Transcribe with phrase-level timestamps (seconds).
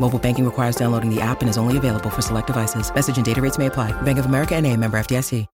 [0.00, 2.92] Mobile banking requires downloading the app and is only available for select devices.
[2.94, 3.92] Message and data rates may apply.
[4.02, 5.46] Bank of America and a member FDIC.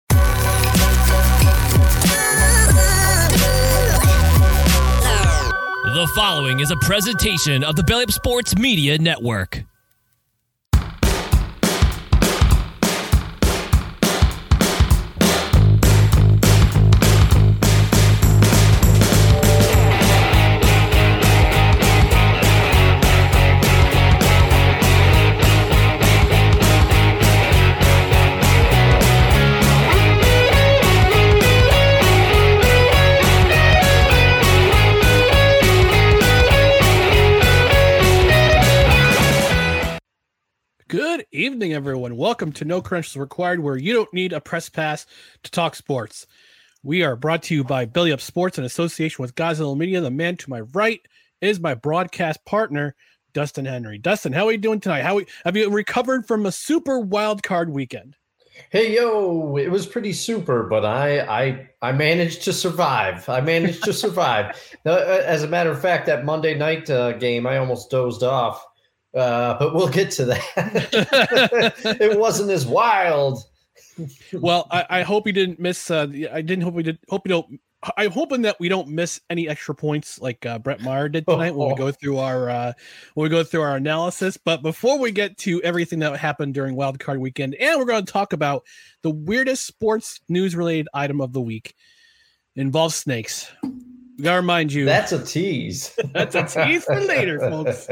[5.94, 9.64] The following is a presentation of the Belly Sports Media Network.
[41.34, 42.16] Evening, everyone.
[42.16, 45.04] Welcome to No Credentials Required, where you don't need a press pass
[45.42, 46.28] to talk sports.
[46.84, 50.00] We are brought to you by Belly Up Sports in association with Godzilla Media.
[50.00, 51.00] The man to my right
[51.40, 52.94] is my broadcast partner,
[53.32, 53.98] Dustin Henry.
[53.98, 55.02] Dustin, how are you doing tonight?
[55.02, 58.14] How have you recovered from a super wild card weekend?
[58.70, 63.28] Hey yo, it was pretty super, but I I I managed to survive.
[63.28, 64.54] I managed to survive.
[64.86, 68.64] Uh, As a matter of fact, that Monday night uh, game, I almost dozed off.
[69.14, 71.72] Uh, but we'll get to that.
[72.00, 73.44] it wasn't as wild.
[74.32, 75.90] Well, I, I hope you didn't miss.
[75.90, 76.98] Uh, I didn't hope we did.
[77.08, 77.60] Hope you don't.
[77.96, 81.54] I'm hoping that we don't miss any extra points like uh, Brett Maher did tonight
[81.54, 82.72] when we go through our uh,
[83.12, 84.36] when we go through our analysis.
[84.36, 88.04] But before we get to everything that happened during Wild Card Weekend, and we're going
[88.04, 88.64] to talk about
[89.02, 91.74] the weirdest sports news related item of the week,
[92.56, 93.52] involves snakes.
[93.62, 95.96] We gotta remind you That's a tease.
[96.12, 97.88] that's a tease for later, folks.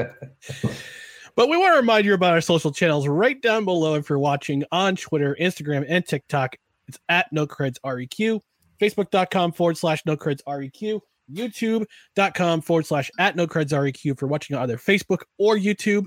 [1.37, 4.19] But we want to remind you about our social channels right down below if you're
[4.19, 6.57] watching on Twitter, Instagram, and TikTok.
[6.89, 8.41] It's at No Creds REQ,
[8.81, 11.01] Facebook.com forward slash No Creds REQ,
[11.33, 16.07] YouTube.com forward slash at No Creds REQ if you're watching on either Facebook or YouTube.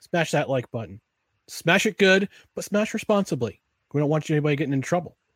[0.00, 1.00] Smash that like button.
[1.48, 3.60] Smash it good, but smash responsibly.
[3.92, 5.16] We don't want you anybody getting in trouble.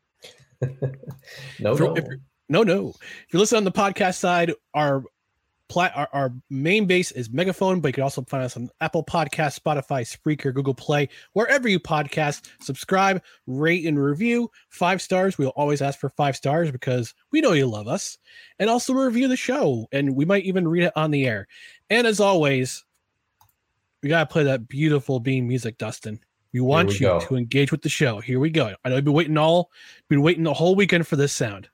[1.60, 1.86] No, If no.
[1.86, 2.90] you're- if you're- no, no.
[2.90, 5.02] If you listen on the podcast side, our
[5.68, 9.04] plat our, our main base is Megaphone, but you can also find us on Apple
[9.04, 12.48] Podcast, Spotify, Spreaker, Google Play, wherever you podcast.
[12.60, 14.50] Subscribe, rate, and review.
[14.68, 15.38] Five stars.
[15.38, 18.18] We'll always ask for five stars because we know you love us.
[18.58, 21.48] And also review the show, and we might even read it on the air.
[21.90, 22.84] And as always,
[24.02, 26.20] we gotta play that beautiful bean music, Dustin.
[26.52, 27.20] We want we you go.
[27.20, 28.20] to engage with the show.
[28.20, 28.74] Here we go.
[28.84, 29.70] I know you've been waiting all
[30.08, 31.68] been waiting the whole weekend for this sound.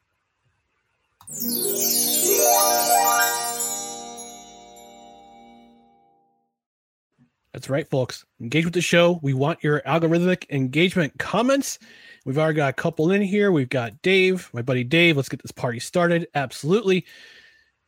[7.53, 8.25] That's right, folks.
[8.41, 9.21] Engage with the show.
[9.23, 11.79] We want your algorithmic engagement comments.
[12.25, 13.53] We've already got a couple in here.
[13.53, 15.17] We've got Dave, my buddy Dave.
[15.17, 16.29] Let's get this party started.
[16.35, 17.05] Absolutely.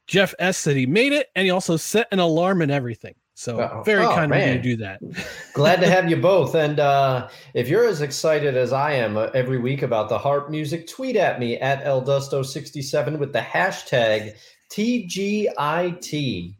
[0.06, 3.14] Jeff S said he made it and he also set an alarm and everything.
[3.36, 3.82] So Uh-oh.
[3.82, 5.00] very Oh, kind of you to do that.
[5.54, 6.54] Glad to have you both.
[6.54, 10.50] And uh, if you're as excited as I am uh, every week about the harp
[10.50, 14.34] music, tweet at me at eldusto67 with the hashtag
[14.70, 16.54] TGIT.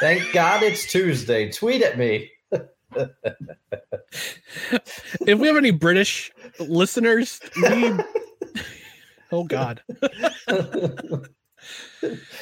[0.00, 1.50] Thank God it's Tuesday.
[1.50, 2.30] Tweet at me.
[5.26, 7.92] if we have any British listeners, we
[9.32, 11.28] oh god, the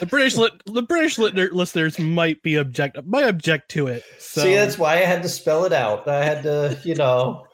[0.08, 4.04] British li- the British li- listeners might be object might object to it.
[4.18, 6.06] So See, that's why I had to spell it out.
[6.08, 7.46] I had to, you know.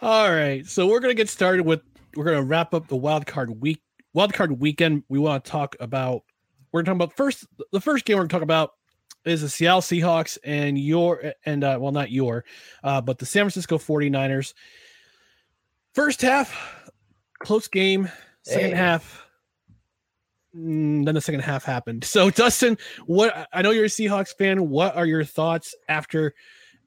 [0.00, 0.66] all right.
[0.66, 1.80] So we're gonna get started with
[2.16, 3.80] we're gonna wrap up the wild card week
[4.14, 5.04] wild card weekend.
[5.08, 6.22] We want to talk about
[6.72, 8.72] we're talking about first the first game we're gonna talk about
[9.24, 12.44] is the Seattle Seahawks and your and uh, well not your
[12.82, 14.54] uh, but the San Francisco 49ers.
[15.94, 16.90] First half
[17.40, 18.10] close game.
[18.44, 18.76] Second Hey.
[18.76, 19.24] half
[20.56, 22.04] mm, then the second half happened.
[22.04, 24.68] So Dustin, what I know you're a Seahawks fan.
[24.68, 26.34] What are your thoughts after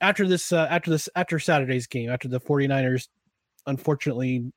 [0.02, 3.08] after this uh, after this after Saturday's game after the 49ers
[3.68, 4.52] unfortunately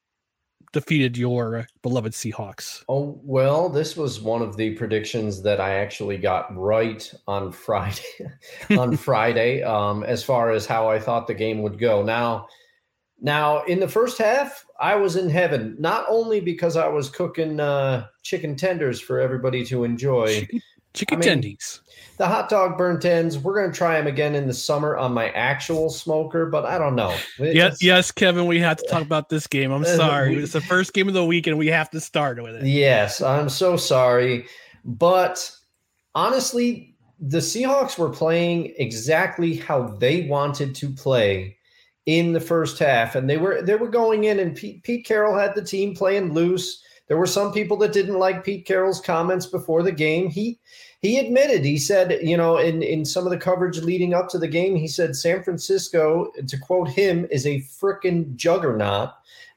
[0.72, 2.84] defeated your beloved Seahawks?
[2.88, 8.02] Oh, well, this was one of the predictions that I actually got right on Friday
[8.70, 12.02] on Friday um as far as how I thought the game would go.
[12.02, 12.46] Now,
[13.20, 17.60] now in the first half, I was in heaven, not only because I was cooking
[17.60, 20.46] uh chicken tenders for everybody to enjoy.
[20.98, 21.80] Chicken, I mean, tendies.
[22.16, 25.12] The hot dog burnt ends, we're going to try them again in the summer on
[25.14, 27.14] my actual smoker, but I don't know.
[27.38, 28.46] Yes, It's- yes, Kevin.
[28.46, 29.70] We have to talk about this game.
[29.70, 30.36] I'm Uh, sorry.
[30.42, 32.64] It's the first game of the week, and we have to start with it.
[32.66, 34.46] Yes, I'm so sorry.
[34.84, 35.50] But
[36.14, 41.56] honestly, the Seahawks were playing exactly how they wanted to play
[42.06, 43.14] in the first half.
[43.14, 46.32] And they were they were going in and Pete, Pete Carroll had the team playing
[46.32, 46.82] loose.
[47.06, 50.28] There were some people that didn't like Pete Carroll's comments before the game.
[50.30, 50.58] He
[51.00, 54.38] he admitted, he said, you know, in, in some of the coverage leading up to
[54.38, 59.10] the game, he said San Francisco, to quote him, is a freaking juggernaut.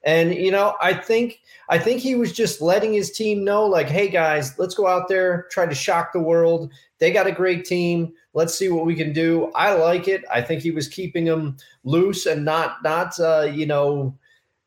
[0.04, 3.88] And you know, I think I think he was just letting his team know, like,
[3.88, 6.72] hey guys, let's go out there, try to shock the world.
[7.00, 8.14] They got a great team.
[8.34, 9.52] Let's see what we can do.
[9.54, 10.24] I like it.
[10.32, 14.18] I think he was keeping them loose and not not uh, you know,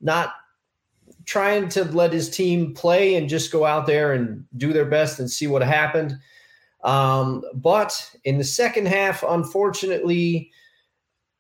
[0.00, 0.34] not
[1.24, 5.18] trying to let his team play and just go out there and do their best
[5.18, 6.16] and see what happened.
[6.84, 10.50] Um, but in the second half, unfortunately,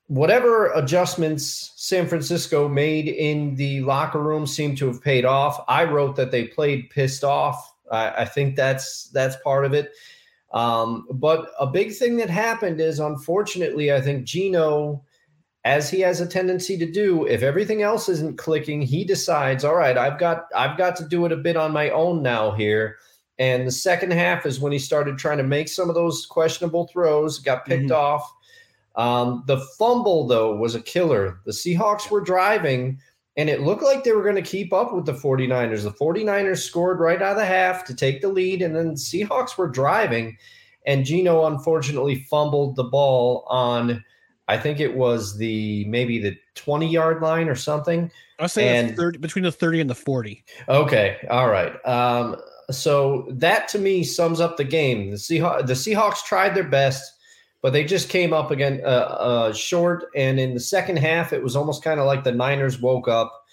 [0.06, 5.62] whatever adjustments San Francisco made in the locker room seemed to have paid off.
[5.68, 7.74] I wrote that they played pissed off.
[7.92, 9.92] I, I think that's that's part of it.
[10.52, 15.04] Um, but a big thing that happened is, unfortunately, I think Gino,
[15.64, 19.74] as he has a tendency to do, if everything else isn't clicking, he decides, all
[19.74, 22.96] right, I've got I've got to do it a bit on my own now here.
[23.38, 26.86] And the second half is when he started trying to make some of those questionable
[26.92, 27.96] throws, got picked Mhm.
[27.96, 28.32] off.
[28.96, 31.40] Um, the fumble, though, was a killer.
[31.44, 32.98] The Seahawks were driving,
[33.36, 35.82] and it looked like they were going to keep up with the 49ers.
[35.82, 38.94] The 49ers scored right out of the half to take the lead, and then the
[38.94, 40.36] Seahawks were driving,
[40.86, 44.04] and Gino unfortunately fumbled the ball on,
[44.46, 48.12] I think it was the maybe the 20 yard line or something.
[48.38, 50.44] I was saying And- 30, between the 30 and the 40.
[50.68, 51.72] Okay, all right.
[51.84, 52.36] Um,
[52.70, 55.10] so that to me sums up the game.
[55.10, 57.12] The Seahawks, the Seahawks tried their best,
[57.62, 60.06] but they just came up again uh, uh, short.
[60.14, 63.44] And in the second half, it was almost kind of like the Niners woke up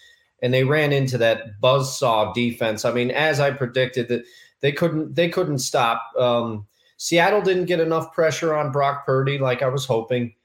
[0.41, 2.83] and they ran into that buzzsaw defense.
[2.83, 4.23] I mean, as I predicted, that
[4.61, 6.03] they couldn't they couldn't stop.
[6.17, 6.65] Um,
[6.97, 10.35] Seattle didn't get enough pressure on Brock Purdy like I was hoping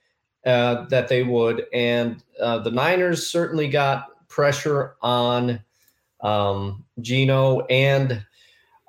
[0.44, 5.60] uh, that they would, and uh, the Niners certainly got pressure on
[6.20, 8.24] um, Gino, and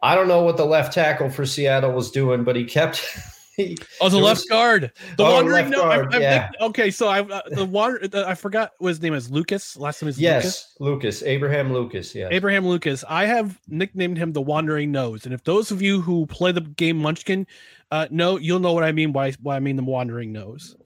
[0.03, 2.97] I don't know what the left tackle for Seattle was doing, but he kept.
[3.57, 4.91] he, Oh, the left was- guard.
[5.17, 5.83] The Oh, wandering no.
[5.85, 6.49] I, guard, I yeah.
[6.49, 8.07] think, okay, so I uh, the wander.
[8.13, 9.31] Uh, I forgot what his name is.
[9.31, 9.75] Lucas.
[9.75, 10.21] Last name is Lucas.
[10.21, 12.13] yes, Lucas, Abraham Lucas.
[12.13, 13.03] Yeah, Abraham Lucas.
[13.09, 16.61] I have nicknamed him the Wandering Nose, and if those of you who play the
[16.61, 17.47] game Munchkin
[17.91, 19.13] uh, know, you'll know what I mean.
[19.13, 19.31] Why?
[19.41, 20.75] Why I mean the Wandering Nose?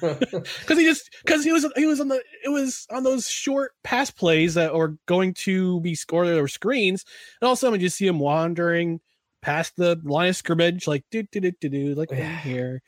[0.00, 3.72] Because he just because he was he was on the it was on those short
[3.84, 7.04] pass plays that are going to be scored or screens,
[7.40, 9.00] and all of a sudden you just see him wandering
[9.42, 12.38] past the line of scrimmage, like do do do do do, like Yeah.
[12.40, 12.82] here,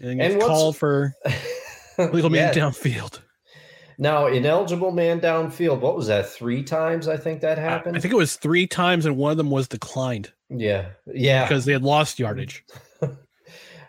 [0.00, 1.14] and, And called for
[1.98, 2.62] legal man Yeah.
[2.68, 3.20] downfield.
[3.98, 5.80] Now, ineligible man downfield.
[5.80, 6.28] What was that?
[6.28, 7.96] Three times I think that I- happened.
[7.96, 11.44] I think it was three times, and one of them was declined yeah, yeah.
[11.44, 12.64] because they had lost yardage.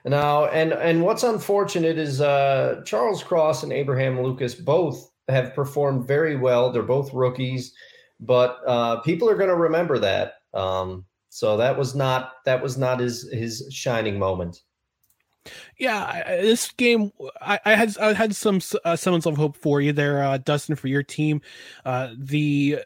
[0.06, 6.08] Now, and and what's unfortunate is uh, Charles Cross and Abraham Lucas both have performed
[6.08, 6.72] very well.
[6.72, 7.74] They're both rookies,
[8.20, 10.36] but uh, people are going to remember that.
[10.54, 14.62] Um, so that was not that was not his his shining moment.
[15.78, 19.92] Yeah, this game, I, I had I had some uh, semblance of hope for you
[19.92, 21.42] there, uh, Dustin, for your team.
[21.86, 22.80] Uh, the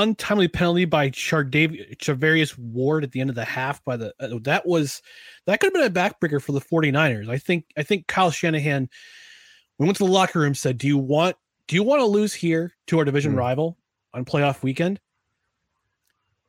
[0.00, 4.38] untimely penalty by Chardav- Charvarius Ward at the end of the half by the uh,
[4.42, 5.02] that was
[5.46, 7.28] that could have been a backbreaker for the 49ers.
[7.28, 8.88] I think I think Kyle Shanahan
[9.78, 12.34] we went to the locker room said, "Do you want do you want to lose
[12.34, 13.38] here to our division Hmm.
[13.38, 13.78] rival
[14.12, 15.00] on playoff weekend?"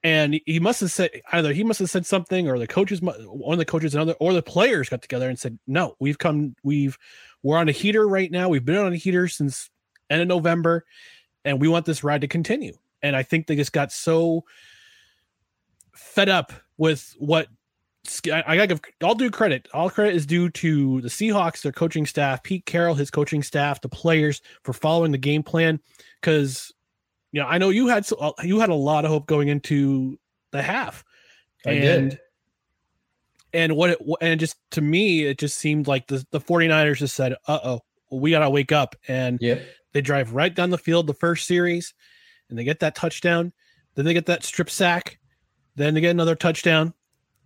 [0.04, 3.54] And he must have said either he must have said something, or the coaches, one
[3.54, 6.98] of the coaches, another, or the players got together and said, "No, we've come, we've,
[7.44, 8.50] we're on a heater right now.
[8.50, 9.70] We've been on a heater since
[10.10, 10.86] end of November,
[11.46, 14.44] and we want this ride to continue." And I think they just got so
[15.94, 17.48] fed up with what
[18.32, 19.68] I, gotta give all due credit.
[19.74, 23.80] All credit is due to the Seahawks, their coaching staff, Pete Carroll, his coaching staff,
[23.82, 25.80] the players for following the game plan.
[26.20, 26.74] Because
[27.32, 29.48] you know, I know you had so, uh, you had a lot of hope going
[29.48, 30.20] into
[30.52, 31.04] the half,
[31.66, 32.20] I and did.
[33.54, 37.16] and what it and just to me, it just seemed like the the 49ers just
[37.16, 37.82] said, "Uh oh,
[38.12, 39.62] we gotta wake up," and Yep.
[39.94, 41.94] they drive right down the field the first series,
[42.52, 43.52] and they get that touchdown.
[43.96, 45.18] Then they get that strip sack.
[45.76, 46.94] Then they get another touchdown.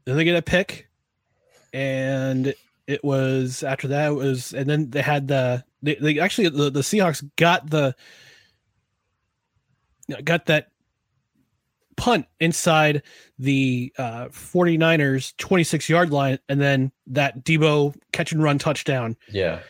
[0.03, 0.89] Then they get a pick.
[1.71, 2.53] And
[2.87, 6.69] it was after that it was and then they had the they, they actually the,
[6.69, 7.95] the Seahawks got the
[10.23, 10.69] got that
[11.97, 13.01] punt inside
[13.39, 19.61] the uh 49ers 26 yard line and then that Deebo catch and run touchdown Yeah.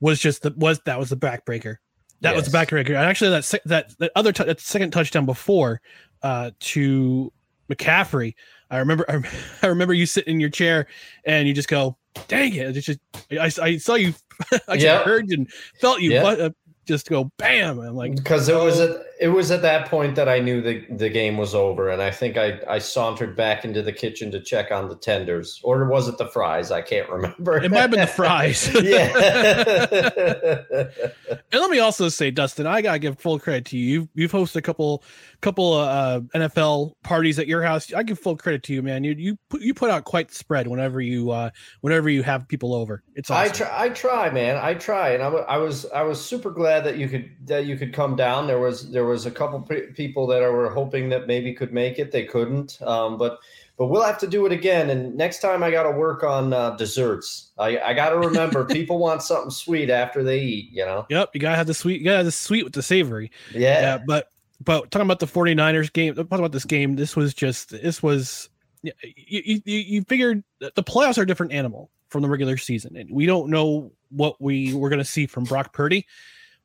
[0.00, 1.76] was just the was that was the backbreaker.
[2.24, 2.66] That was the Yes.
[2.66, 2.88] backbreaker.
[2.88, 5.80] And actually, that that that other tou- that second touchdown before
[6.22, 7.32] uh, to
[7.70, 8.34] McCaffrey,
[8.70, 9.04] I remember
[9.62, 10.86] I, remember you sitting in your chair
[11.24, 11.96] and you just go,
[12.28, 12.98] "Dang it!" It's just
[13.30, 14.14] I, I saw you,
[14.68, 15.04] I just Yeah.
[15.04, 15.50] heard and
[15.80, 16.22] felt you Yeah.
[16.22, 16.50] but, uh,
[16.86, 17.78] just go bam.
[17.78, 19.02] I'm like, because it was oh.
[19.24, 22.10] It was at that point that I knew the the game was over, and I
[22.10, 26.08] think I I sauntered back into the kitchen to check on the tenders, or was
[26.08, 26.70] it the fries?
[26.70, 27.56] I can't remember.
[27.56, 28.68] it might have been the fries.
[28.82, 29.14] yeah.
[31.52, 33.84] And let me also say, Dustin, I gotta give full credit to you.
[33.86, 35.04] You've you've hosted a couple
[35.40, 37.92] couple uh, NFL parties at your house.
[37.92, 39.04] I give full credit to you, man.
[39.04, 41.50] You you put you put out quite the spread whenever you uh
[41.80, 43.04] whenever you have people over.
[43.14, 44.56] It's I try, I try, man.
[44.56, 47.76] I try, and I I was, I was super glad that you could, that you
[47.76, 48.46] could come down.
[48.46, 51.98] There was, there was a couple pe- people that were hoping that maybe could make
[51.98, 52.12] it.
[52.12, 53.38] They couldn't, um, but,
[53.76, 54.90] but we'll have to do it again.
[54.90, 57.52] And next time, I got to work on uh, desserts.
[57.58, 60.70] I, I got to remember, people want something sweet after they eat.
[60.72, 61.06] You know?
[61.08, 63.30] Yep, you gotta have the sweet, you gotta have the sweet with the savory.
[63.52, 63.80] Yeah.
[63.80, 64.30] Yeah, but
[64.62, 68.48] but talking about the 49ers game, talking about this game, this was just this was
[68.82, 72.96] you, you, you you figured the playoffs are a different animal from the regular season,
[72.96, 76.06] and we don't know what we were going to see from Brock Purdy,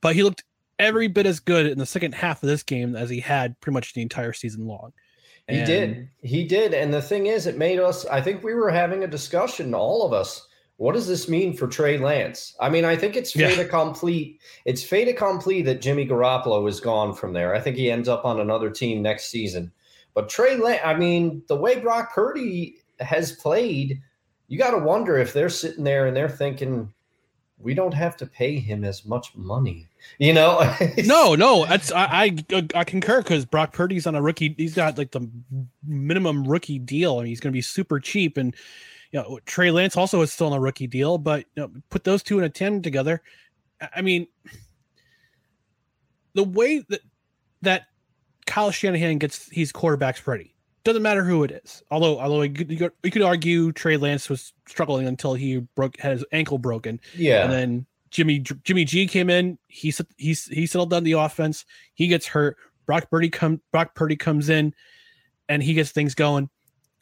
[0.01, 0.43] but he looked
[0.79, 3.73] every bit as good in the second half of this game as he had pretty
[3.73, 4.93] much the entire season long.
[5.47, 6.09] He did.
[6.21, 6.73] He did.
[6.75, 10.05] And the thing is, it made us, I think we were having a discussion, all
[10.05, 10.47] of us.
[10.77, 12.55] What does this mean for Trey Lance?
[12.59, 13.63] I mean, I think it's fait Yeah.
[13.63, 14.39] accompli.
[14.65, 17.53] It's fait accompli that Jimmy Garoppolo is gone from there.
[17.55, 19.71] I think he ends up on another team next season.
[20.13, 23.99] But Trey Lance, I mean, the way Brock Purdy has played,
[24.47, 26.93] you got to wonder if they're sitting there and they're thinking,
[27.61, 29.87] we don't have to pay him as much money.
[30.17, 30.59] You know?
[31.05, 34.55] No, no, that's I I, I concur because Brock Purdy's on a rookie.
[34.57, 35.29] He's got like the
[35.85, 38.37] minimum rookie deal, and he's going to be super cheap.
[38.37, 38.55] And
[39.11, 42.03] you know, Trey Lance also is still on a rookie deal, but you know, put
[42.03, 43.21] those two in a ten together.
[43.81, 44.27] I- I mean,
[46.33, 47.01] the way that
[47.61, 47.87] that
[48.45, 51.83] Kyle Shanahan gets his quarterbacks ready doesn't matter who it is.
[51.91, 56.13] Although, although you could, you could- argue Trey Lance was struggling until he broke had
[56.13, 56.99] his ankle broken.
[57.15, 57.43] yeah.
[57.43, 59.57] And then Jimmy Jimmy G came in.
[59.67, 61.65] He he's he settled down the offense.
[61.93, 62.57] He gets hurt.
[62.85, 64.73] Brock Purdy come Brock Purdy comes in,
[65.47, 66.49] and he gets things going.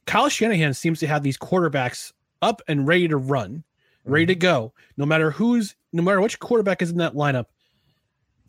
[0.05, 3.63] Kyle Shanahan seems to have these quarterbacks up and ready to run,
[4.05, 4.39] ready to mm-hmm.
[4.39, 4.73] go.
[4.97, 7.45] No matter who's, no matter which quarterback is in that lineup,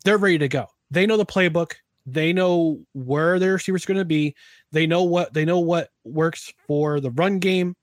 [0.03, 0.67] they're ready to go.
[0.91, 1.73] They know the playbook.
[2.13, 4.35] They know where their receivers are going to be.
[4.71, 7.75] They know what they know what works for the run game.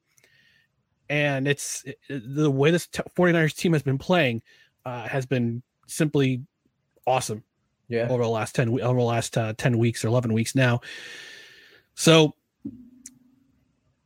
[1.09, 4.43] And it's it- the way this t- 49ers team has been playing
[4.85, 6.43] uh, has been simply
[7.07, 7.45] awesome
[7.89, 8.09] yeah.
[8.09, 10.81] over the last 10 over the last uh, 10 weeks or 11 weeks now.
[11.95, 12.35] So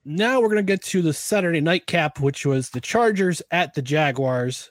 [0.04, 3.74] now we're going to get to the Saturday night cap, which was the Chargers at
[3.74, 4.70] the Jaguars.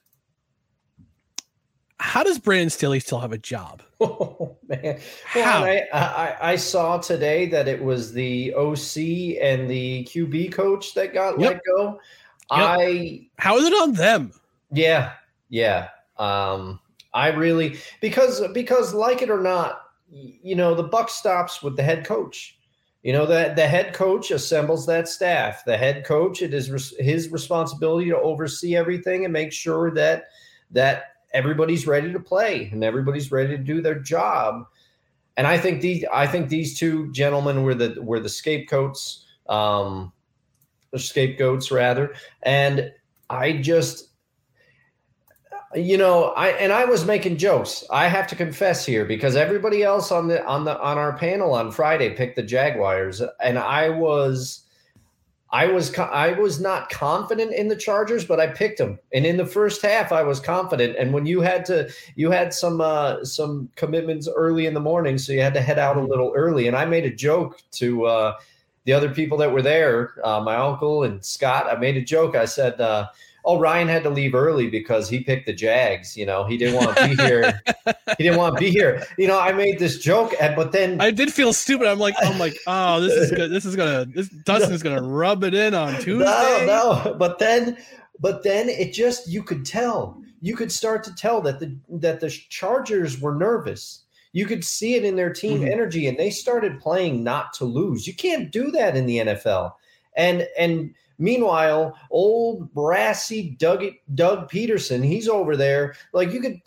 [2.00, 3.82] How does Brandon Staley still have a job?
[4.02, 5.00] Oh man!
[5.36, 5.64] Well, How?
[5.66, 11.14] I, I I saw today that it was the OC and the QB coach that
[11.14, 11.52] got Yep.
[11.52, 12.00] let go.
[12.50, 14.32] I How is it on them?
[14.72, 15.14] yeah
[15.50, 15.90] yeah.
[16.18, 16.80] Um,
[17.14, 21.84] I really because because like it or not, you know the buck stops with the
[21.84, 22.58] head coach.
[23.04, 25.66] You know that the head coach assembles that staff.
[25.66, 30.26] The head coach it is res- his responsibility to oversee everything and make sure that
[30.72, 34.66] that everybody's ready to play and everybody's ready to do their job.
[35.38, 40.12] And I think these I think these two gentlemen were the were the scapegoats, um,
[40.96, 42.14] scapegoats rather.
[42.44, 42.92] And
[43.30, 44.10] I just
[45.76, 47.84] you know, I and I was making jokes.
[47.92, 51.54] I have to confess here because everybody else on the on the on our panel
[51.54, 54.66] on Friday picked the Jaguars, and I was,
[55.52, 59.00] I was I was not confident in the Chargers, but I picked them.
[59.14, 60.96] And in the first half, I was confident.
[60.98, 65.18] And when you had to, you had some uh, some commitments early in the morning,
[65.18, 66.68] so you had to head out a little early.
[66.68, 68.34] And I made a joke to uh,
[68.86, 71.66] the other people that were there, uh, my uncle and Scott.
[71.68, 72.36] I made a joke.
[72.36, 72.80] I said.
[73.46, 76.18] Oh, Ryan had to leave early because he picked the Jags.
[76.18, 77.62] You know, he didn't want to be here.
[78.18, 79.06] he didn't want to be here.
[79.18, 81.88] You know, I made this joke, and but then I did feel stupid.
[81.88, 83.50] I'm like, I'm like, oh, this is good.
[83.52, 86.26] This is gonna, this Dustin's gonna rub it in on Tuesday.
[86.26, 86.66] no,
[87.06, 87.16] no.
[87.18, 87.78] But then,
[88.20, 90.22] but then it just you could tell.
[90.42, 94.04] You could start to tell that the that the Chargers were nervous.
[94.32, 95.72] You could see it in their team Mhm.
[95.72, 98.06] energy, and they started playing not to lose.
[98.06, 99.74] You can't do that in the NFL.
[100.16, 103.84] And and meanwhile, old brassy Doug
[104.16, 105.96] Doug Pederson, he's over there.
[106.14, 106.60] Like you could,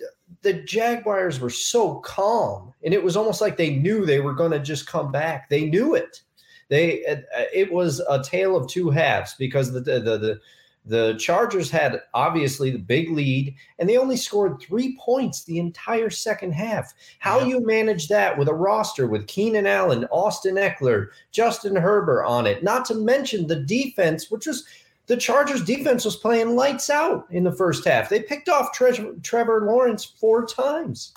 [0.43, 4.53] the Jaguars were so calm, and it was almost like they knew they were going
[4.53, 5.49] to just come back.
[5.49, 6.23] They knew it.
[6.69, 7.05] They
[7.53, 10.41] it, was a tale of two halves because the the the, the
[10.85, 16.11] the Chargers had obviously the big lead, and they only scored three points the entire
[16.11, 16.93] second half.
[17.21, 17.47] How Yeah.
[17.47, 22.65] you manage that with a roster with Keenan Allen, Austin Ekeler, Justin Herbert on it,
[22.65, 24.65] not to mention the defense, which was
[25.07, 28.09] the Chargers defense was playing lights out in the first half.
[28.09, 31.13] They picked off Tre- Trevor Lawrence four times.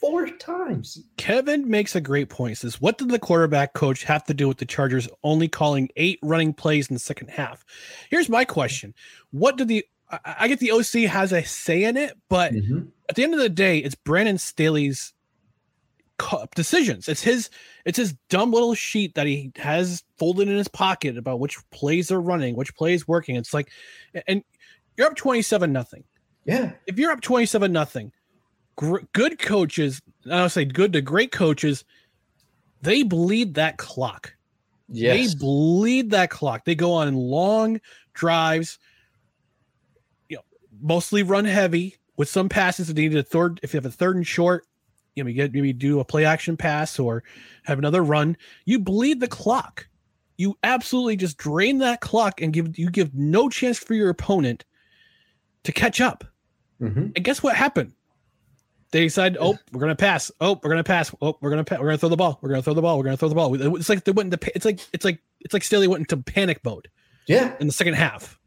[0.00, 1.02] Four times.
[1.16, 2.50] Kevin makes a great point.
[2.50, 5.88] He says, What did the quarterback coach have to do with the Chargers only calling
[5.96, 7.64] eight running plays in the second half?
[8.08, 8.94] Here's my question.
[9.32, 12.82] What did the I, I get the OC has a say in it, but mm-hmm.
[13.08, 15.12] at the end of the day, it's Brandon Staley's
[16.54, 17.08] decisions.
[17.08, 17.50] It's his
[17.84, 22.10] it's his dumb little sheet that he has folded in his pocket about which plays
[22.10, 23.36] are running, which plays working.
[23.36, 23.70] It's like
[24.26, 24.42] and
[24.96, 26.04] you're up 27 nothing.
[26.44, 26.72] Yeah.
[26.86, 28.12] If you're up 27 nothing,
[28.78, 31.84] gr- good coaches, I don't say good to great coaches,
[32.80, 34.34] they bleed that clock.
[34.88, 35.32] Yes.
[35.32, 36.64] They bleed that clock.
[36.64, 37.80] They go on long
[38.14, 38.78] drives,
[40.30, 40.42] you know,
[40.80, 42.88] mostly run heavy with some passes.
[42.88, 44.64] If they need a third, if you have a third and short,
[45.14, 47.24] you know, you get maybe do a play action pass or
[47.64, 48.36] have another run.
[48.64, 49.88] You bleed the clock.
[50.36, 54.64] You absolutely just drain that clock and give you give no chance for your opponent
[55.64, 56.22] to catch up.
[56.80, 57.12] Mhm.
[57.16, 57.92] And guess what happened?
[58.90, 60.30] They decided, oh, we're gonna pass.
[60.40, 61.14] Oh, we're gonna pass.
[61.20, 62.38] Oh, we're gonna pa- we're gonna throw the ball.
[62.40, 62.96] We're gonna throw the ball.
[62.98, 63.76] We're gonna throw the ball.
[63.76, 64.38] It's like they went into.
[64.38, 66.88] pa- It's like it's like it's like Staley went into panic mode
[67.26, 67.54] Yeah.
[67.60, 68.38] in the second half.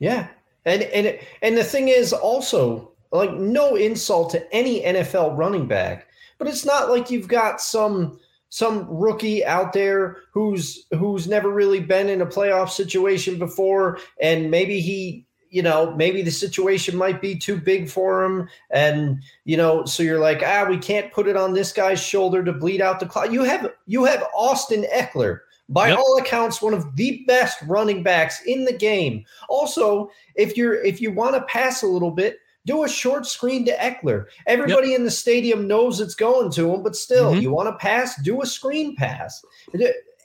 [0.00, 0.26] Yeah.
[0.64, 6.08] And and and the thing is also like no insult to any NFL running back,
[6.38, 11.80] but it's not like you've got some some rookie out there who's who's never really
[11.80, 15.24] been in a playoff situation before and maybe he
[15.56, 20.02] you know maybe the situation might be too big for him and you know so
[20.02, 23.06] you're like ah we can't put it on this guy's shoulder to bleed out the
[23.06, 25.40] clock you have you have Austin Ekeler
[25.70, 25.98] by Yep.
[25.98, 31.00] all accounts one of the best running backs in the game also if you're if
[31.00, 34.24] you want to pass a little bit do a short screen to Ekeler.
[34.48, 37.40] Everybody in the stadium knows it's going to him, but still, Mhm.
[37.42, 39.40] you want to pass, do a screen pass.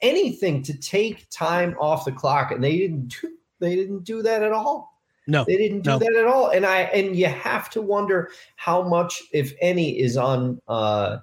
[0.01, 4.41] Anything to take time off the clock, and they didn't do they didn't do that
[4.41, 4.90] at all.
[5.27, 5.99] No, They didn't do No.
[5.99, 6.49] that at all.
[6.49, 11.17] And I and you have to wonder how much, if any, is on uh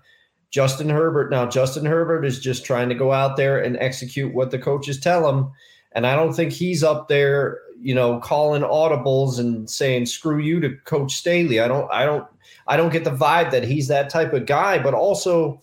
[0.50, 1.30] Justin Herbert.
[1.30, 4.98] Now, Justin Herbert is just trying to go out there and execute what the coaches
[4.98, 5.50] tell him.
[5.92, 10.61] And I don't think he's up there, you know, calling audibles and saying "screw you"
[10.61, 11.61] to Coach Staley.
[11.61, 12.26] I don't, I don't,
[12.66, 14.78] I don't get the vibe that he's that type of guy.
[14.78, 15.61] But also,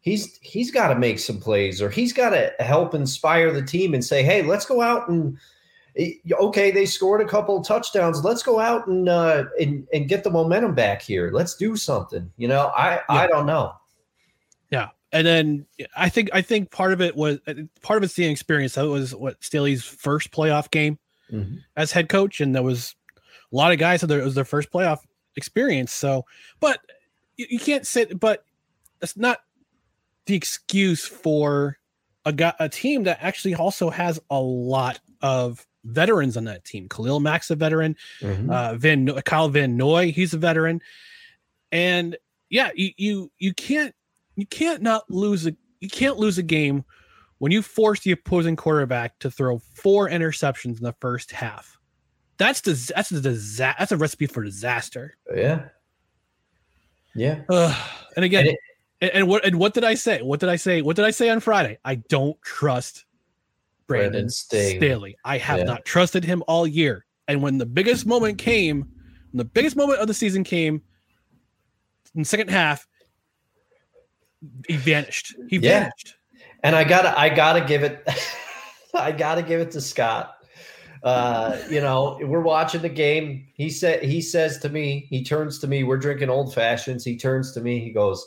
[0.00, 3.92] he's he's got to make some plays, or he's got to help inspire the team
[3.92, 5.36] and say, "Hey, let's go out and."
[5.98, 8.24] Okay, they scored a couple of touchdowns.
[8.24, 11.30] Let's go out and uh, and and get the momentum back here.
[11.32, 12.30] Let's do something.
[12.38, 13.74] You know, I I don't know.
[14.70, 17.40] Yeah, and then I think I think part of it was
[17.82, 18.74] part of it's the experience.
[18.74, 20.98] That was what Staley's first playoff game
[21.76, 22.94] as head coach, and there was
[23.52, 25.00] a lot of guys that it was their first playoff
[25.36, 25.92] experience.
[25.92, 26.24] So,
[26.60, 26.80] but
[27.36, 28.18] you, you can't sit.
[28.18, 28.44] But
[29.02, 29.40] it's not
[30.24, 31.78] the excuse for
[32.24, 36.88] a guy, a team that actually also has a lot of veterans on that team.
[36.88, 37.96] Khalil Mack's a veteran.
[38.22, 40.80] Uh, Van Kyle Van Noy, he's a veteran,
[41.70, 42.16] and
[42.50, 43.94] yeah, you you you can't
[44.36, 46.84] you can't not lose a you can't lose a game
[47.38, 51.78] when you force the opposing quarterback to throw four interceptions in the first half.
[52.38, 55.16] That's the that's a disa- that's a recipe for disaster.
[55.34, 55.68] Yeah,
[57.14, 57.42] yeah.
[57.48, 57.76] Ugh.
[58.16, 58.56] and again, And
[59.00, 60.22] and, it- and what and what did I say?
[60.22, 60.82] What did I say?
[60.82, 61.78] What did I say on Friday?
[61.84, 63.04] I don't trust
[63.92, 64.76] Brandon, Brandon Staley.
[64.78, 65.16] Staley.
[65.24, 65.64] I have Yeah.
[65.64, 67.04] not trusted him all year.
[67.28, 68.80] And when the biggest moment came,
[69.30, 70.82] when the biggest moment of the season came
[72.14, 72.86] in the second half,
[74.68, 75.34] he vanished.
[75.48, 75.80] He Yeah.
[75.80, 76.14] vanished.
[76.64, 78.06] and I gotta I gotta give it
[78.94, 80.34] I gotta give it to Scott.
[81.02, 83.46] Uh, you know, we're watching the game.
[83.54, 87.04] He said he says to me, he turns to me, we're drinking old fashions.
[87.04, 88.24] He turns to me, he goes,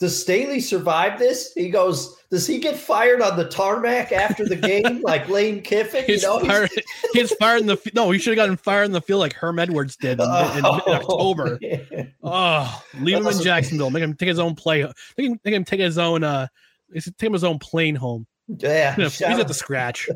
[0.00, 1.52] Does Staley survive this?
[1.54, 6.04] He goes, Does he get fired on the tarmac after the game like Lane Kiffin?
[6.08, 6.70] You He's know, fired,
[7.12, 8.10] he's fired in the no.
[8.10, 10.64] He should have gotten fired in the field like Herm Edwards did in, in, in
[10.64, 11.58] October.
[11.62, 12.12] man.
[12.22, 13.90] Oh, leave him in Jacksonville.
[13.90, 14.82] Make him take his own play.
[15.16, 16.24] Make him, make him take his own.
[16.24, 16.48] Uh,
[16.92, 18.26] take him his own plane home.
[18.48, 20.08] Yeah, He's at the scratch.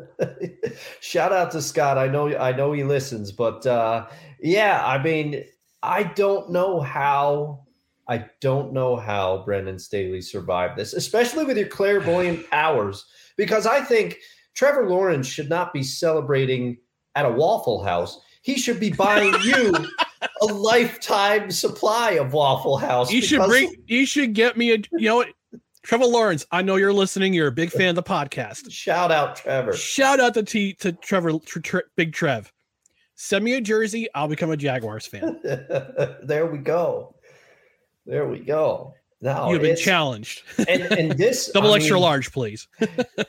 [1.01, 1.97] Shout out to Scott.
[1.97, 4.07] I know I know he listens, but uh
[4.41, 5.45] yeah, I mean,
[5.83, 7.65] I don't know how
[8.09, 13.05] I don't know how Brandon Staley survived this, especially with your clairvoyant powers,
[13.37, 14.19] because I think
[14.55, 16.79] Trevor Lawrence should not be celebrating
[17.15, 18.19] at a Waffle House.
[18.43, 19.73] He should be buying you
[20.41, 23.13] a lifetime supply of Waffle House.
[23.13, 23.75] You should bring.
[23.87, 24.79] You should get me a.
[24.93, 25.29] You know what,
[25.83, 26.47] Trevor Lawrence.
[26.51, 27.35] I know you're listening.
[27.35, 28.71] You're a big fan of the podcast.
[28.71, 29.75] Shout out Trevor.
[29.75, 32.53] Shout out to T to Trevor, tr- tr- Big Trev.
[33.15, 34.09] Send me a jersey.
[34.15, 35.41] I'll become a Jaguars fan.
[36.23, 37.17] there we go.
[38.09, 38.95] There we go.
[39.21, 40.43] Now You've been challenged.
[40.67, 42.67] and, and this Double I extra mean, large, please.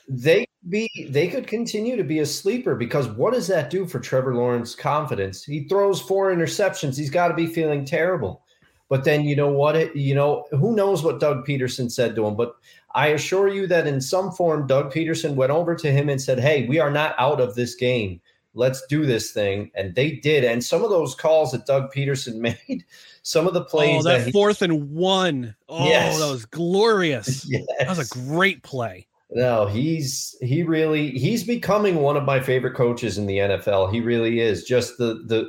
[0.08, 4.00] They be they could continue to be a sleeper because what does that do for
[4.00, 5.44] Trevor Lawrence's confidence?
[5.44, 6.98] He throws four interceptions.
[6.98, 8.44] He's got to be feeling terrible.
[8.90, 9.76] But then you know what?
[9.76, 12.36] It, you know who knows what Doug Pederson said to him.
[12.36, 12.56] But
[12.96, 16.40] I assure you that in some form, Doug Pederson went over to him and said,
[16.40, 18.20] "Hey, we are not out of this game.
[18.60, 20.44] Let's do this thing." And they did.
[20.44, 22.36] And some of those calls that Doug Pederson
[22.70, 22.86] made,
[23.24, 25.56] some of the oh, plays Oh, that he- fourth and one.
[25.68, 26.20] Oh, Yes.
[26.20, 27.46] that was glorious.
[27.50, 27.66] yes.
[27.80, 29.08] That was a great play.
[29.32, 33.92] No, he's he really he's becoming one of my favorite coaches in the NFL.
[33.94, 34.64] He really is.
[34.64, 35.48] Just the the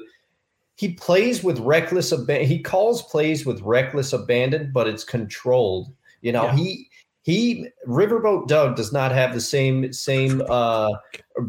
[0.77, 2.47] he plays with reckless abandon.
[2.47, 5.93] He calls plays with reckless abandon, but it's controlled.
[6.21, 6.57] You know, Yeah.
[6.57, 6.90] he
[7.31, 10.91] he Riverboat Doug does not have the same same uh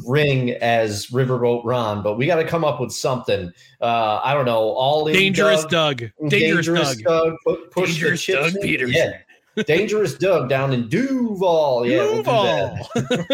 [0.05, 3.51] ring as Riverboat Ron, but we got to come up with something.
[3.81, 6.29] Uh I don't know, all in Dangerous Doug, Doug.
[6.29, 7.35] Dangerous, Doug.
[7.45, 8.69] pu- push the Dangerous chips Doug in.
[8.69, 9.19] Pederson.
[9.55, 9.63] Yeah.
[9.63, 11.85] Dangerous Doug down in Duval.
[11.85, 12.23] Yeah, we'll do.
[12.23, 13.27] Duval.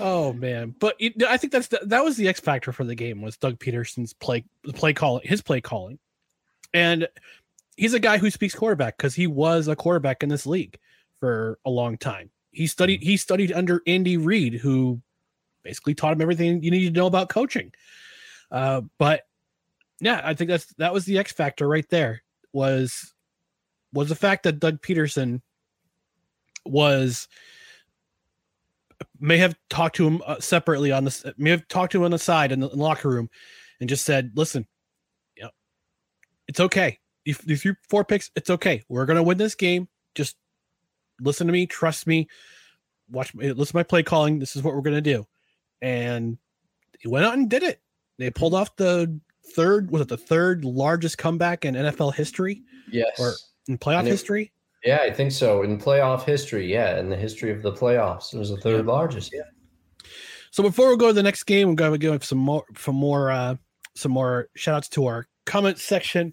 [0.00, 2.94] oh man, but it, I think that's the, that was the X factor for the
[2.94, 5.98] game was Doug Pederson's play play calling, his play calling,
[6.74, 7.08] and
[7.76, 10.78] he's a guy who speaks quarterback because he was a quarterback in this league
[11.18, 12.30] for a long time.
[12.50, 15.00] He studied he studied under Andy Reid, who
[15.62, 17.72] basically taught him everything you need to know about coaching.
[18.50, 19.22] Uh, but
[20.00, 22.22] yeah, I think that's that was the X factor right there.
[22.52, 23.14] Was
[23.92, 25.40] was the fact that Doug Pederson
[26.66, 27.28] was
[29.18, 32.10] may have talked to him uh, separately on this may have talked to him on
[32.10, 33.30] the side in the, in the locker room
[33.80, 34.66] and just said, "Listen,
[35.36, 35.50] you know,
[36.48, 36.98] it's okay.
[37.24, 38.82] If if you four picks, it's okay.
[38.88, 39.88] We're gonna win this game.
[40.14, 40.36] Just
[41.20, 42.28] listen to me, trust me,
[43.10, 44.38] watch me, listen to my play calling.
[44.38, 45.26] This is what we're gonna do."
[45.80, 46.38] And
[46.98, 47.80] he went out and did it.
[48.18, 49.20] They pulled off the
[49.54, 53.18] third was it the third largest comeback in NFL history Yes.
[53.18, 53.34] Or-
[53.68, 54.52] in playoff it- history.
[54.84, 55.62] yeah, I think so.
[55.62, 59.32] In playoff history, yeah, in the history of the playoffs, it was the third largest.
[59.32, 59.42] Yeah.
[60.50, 62.94] So before we go to the next game, we're going to give some more some
[62.96, 63.56] more uh
[63.94, 66.32] some more shout outs to our comment section.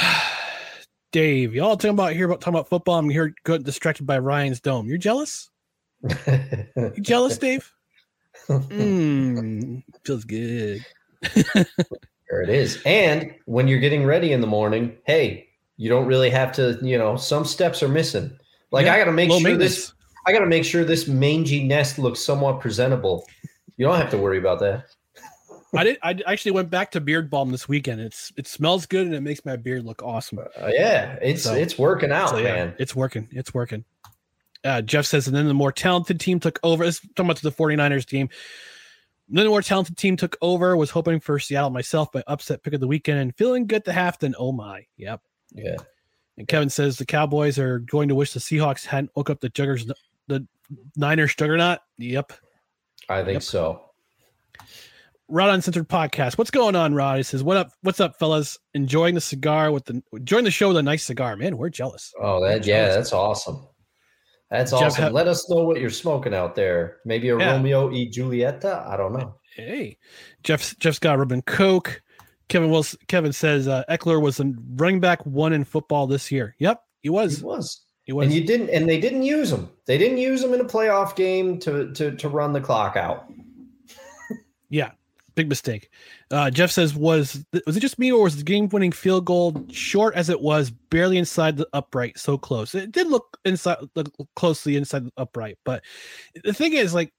[1.12, 2.98] Dave, y'all talking about here about talking about football.
[2.98, 4.88] I'm here good distracted by Ryan's dome.
[4.88, 5.50] You're jealous?
[6.02, 7.72] You jealous, Dave?
[8.48, 10.84] Mm, feels good.
[11.22, 12.82] there it is.
[12.84, 16.98] And when you're getting ready in the morning, hey, you don't really have to, you
[16.98, 18.36] know, some steps are missing.
[18.70, 19.92] Like Yeah, I got to make sure this
[20.26, 23.26] I got to make sure this mangy nest looks somewhat presentable.
[23.76, 24.86] You don't have to worry about that.
[25.76, 25.98] I did.
[26.02, 28.00] I actually went back to beard balm this weekend.
[28.00, 30.38] It's it smells good and it makes my beard look awesome.
[30.38, 32.74] Uh, yeah, it's So- it's working out, So, yeah, man.
[32.78, 33.28] it's working.
[33.32, 33.84] It's working.
[34.62, 36.84] Uh, Jeff says, and then the more talented team took over.
[36.86, 38.30] This is talking about the 49ers game.
[39.28, 40.76] Then the more talented team took over.
[40.76, 43.92] Was hoping for Seattle myself, but upset pick of the weekend and feeling good to
[43.92, 44.18] half.
[44.18, 45.20] Then oh my, yep.
[45.52, 45.76] Yeah.
[46.38, 49.50] And Kevin says the Cowboys are going to wish the Seahawks hadn't woke up the
[49.50, 49.90] Juggers,
[50.28, 50.46] the
[50.96, 51.78] Niners juggernaut.
[51.98, 52.32] Yep.
[53.08, 53.42] I think Yep.
[53.42, 53.90] so.
[55.28, 56.36] Rod Uncensored Podcast.
[56.36, 57.16] What's going on, Rod?
[57.16, 57.70] He says, "What up?
[57.82, 58.58] What's up, fellas?
[58.74, 61.56] Enjoying the cigar with the join the show with a nice cigar, man.
[61.56, 62.12] We're jealous.
[62.20, 63.66] Oh, that yeah, that's awesome.
[64.50, 65.12] That's Jeff, awesome.
[65.12, 66.98] Let us know what you're smoking out there.
[67.04, 67.52] Maybe a Yeah.
[67.52, 68.86] Romeo e Julieta.
[68.86, 69.36] I don't know.
[69.56, 69.98] Hey,
[70.42, 70.78] Jeff.
[70.78, 72.02] Jeff's got Ruben Coke.
[72.48, 73.00] Kevin Wilson.
[73.08, 76.54] Kevin says uh, Ekeler was a running back one in football this year.
[76.58, 77.38] Yep, he was.
[77.38, 77.56] He was.
[77.56, 77.80] was.
[78.04, 78.26] He was.
[78.26, 79.70] And you didn't and they didn't use him.
[79.86, 83.24] They didn't use him in a playoff game to to to run the clock out.
[84.68, 84.90] yeah,
[85.34, 85.90] big mistake.
[86.30, 90.14] Uh, Jeff says, was was it just me or was the game-winning field goal short
[90.14, 92.74] as it was, barely inside the upright, so close?
[92.74, 95.82] It did look inside, look closely inside the upright, but
[96.44, 97.12] the thing is, like,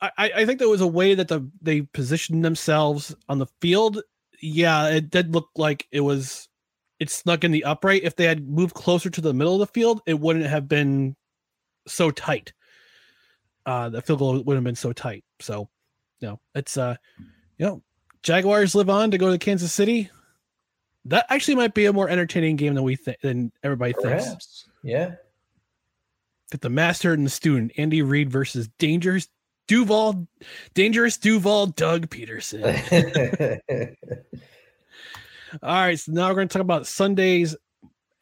[0.00, 3.46] I I I think there was a way that the they positioned themselves on the
[3.60, 4.02] field.
[4.40, 6.48] Yeah, it did look like it was
[6.98, 8.02] it snuck in the upright.
[8.04, 11.16] If they had moved closer to the middle of the field, it wouldn't have been
[11.86, 12.52] so tight.
[13.64, 15.24] Uh, the field goal wouldn't have been so tight.
[15.40, 15.68] So,
[16.22, 16.96] you know, it's uh,
[17.58, 17.82] you know,
[18.22, 20.08] Jaguars live on to go to Kansas City.
[21.04, 24.66] That actually might be a more entertaining game than we think than everybody thinks.
[24.84, 25.16] Yeah.
[26.52, 29.28] Get the master and the student, Andy Reid versus Dangerous
[29.66, 30.28] Duval,
[30.74, 32.62] dangerous Duval, Doug Pederson.
[35.62, 37.56] All right, so now we're going to talk about Sunday's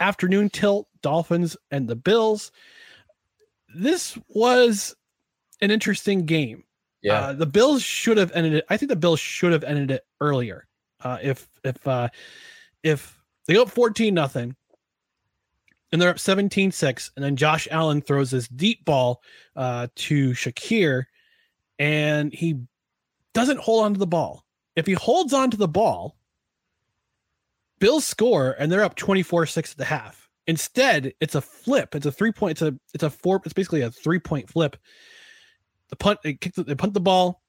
[0.00, 2.50] afternoon tilt, Dolphins and the Bills.
[3.74, 4.94] This was
[5.60, 6.64] an interesting game.
[7.02, 7.20] Yeah.
[7.20, 8.64] Uh, the Bills should have ended it.
[8.68, 10.66] I think the Bills should have ended it earlier.
[11.02, 12.08] Uh, if if uh,
[12.82, 14.54] if they go up 14 nothing
[15.92, 19.22] and they're up 17-6 and then Josh Allen throws this deep ball
[19.56, 21.04] uh, to Shakir
[21.78, 22.60] and he
[23.34, 24.44] doesn't hold on to the ball.
[24.76, 26.16] If he holds on to the ball,
[27.80, 30.28] Bills score and they're up 24-6 at the half.
[30.46, 31.94] Instead, it's a flip.
[31.94, 32.52] It's a three point.
[32.52, 33.40] It's a it's a four.
[33.44, 34.76] It's basically a three point flip.
[35.90, 36.20] The punt.
[36.22, 36.54] They kick.
[36.54, 37.42] The, they punt the ball.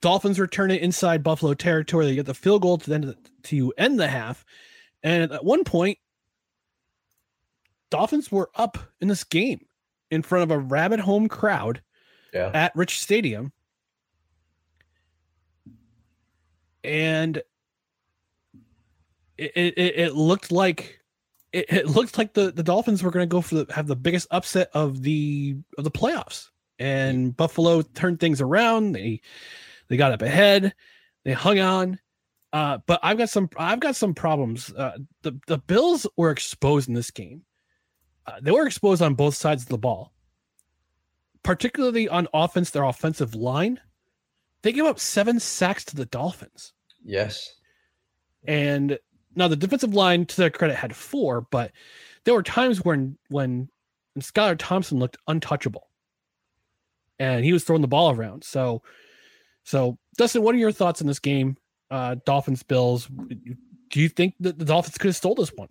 [0.00, 2.06] Dolphins return it inside Buffalo territory.
[2.06, 4.44] They get the field goal to end to end the half.
[5.02, 5.98] And at one point,
[7.90, 9.64] Dolphins were up in this game
[10.10, 11.82] in front of a rabid home crowd
[12.32, 12.50] yeah.
[12.52, 13.52] at Rich Stadium.
[16.84, 17.42] And
[19.36, 21.00] it, it, it looked like
[21.52, 23.96] it, it looked like the, the Dolphins were going to go for the have the
[23.96, 26.48] biggest upset of the of the playoffs.
[26.78, 28.92] And Buffalo turned things around.
[28.92, 29.20] They
[29.88, 30.74] they got up ahead.
[31.24, 31.98] They hung on.
[32.52, 34.72] Uh, but I've got some I've got some problems.
[34.72, 37.42] Uh, the the Bills were exposed in this game.
[38.26, 40.12] Uh, they were exposed on both sides of the ball,
[41.42, 42.70] particularly on offense.
[42.70, 43.80] Their offensive line,
[44.62, 46.72] they gave up seven sacks to the Dolphins.
[47.04, 47.54] Yes.
[48.44, 48.98] And
[49.34, 51.72] now the defensive line, to their credit, had four, but
[52.24, 53.68] there were times when when,
[54.18, 55.87] Skylar Thompson looked untouchable,
[57.18, 58.44] and he was throwing the ball around.
[58.44, 58.82] So,
[59.64, 61.56] so Dustin, what are your thoughts on this game?
[61.90, 63.06] Uh, Dolphins Bills.
[63.90, 65.68] Do you think that the Dolphins could have stole this one?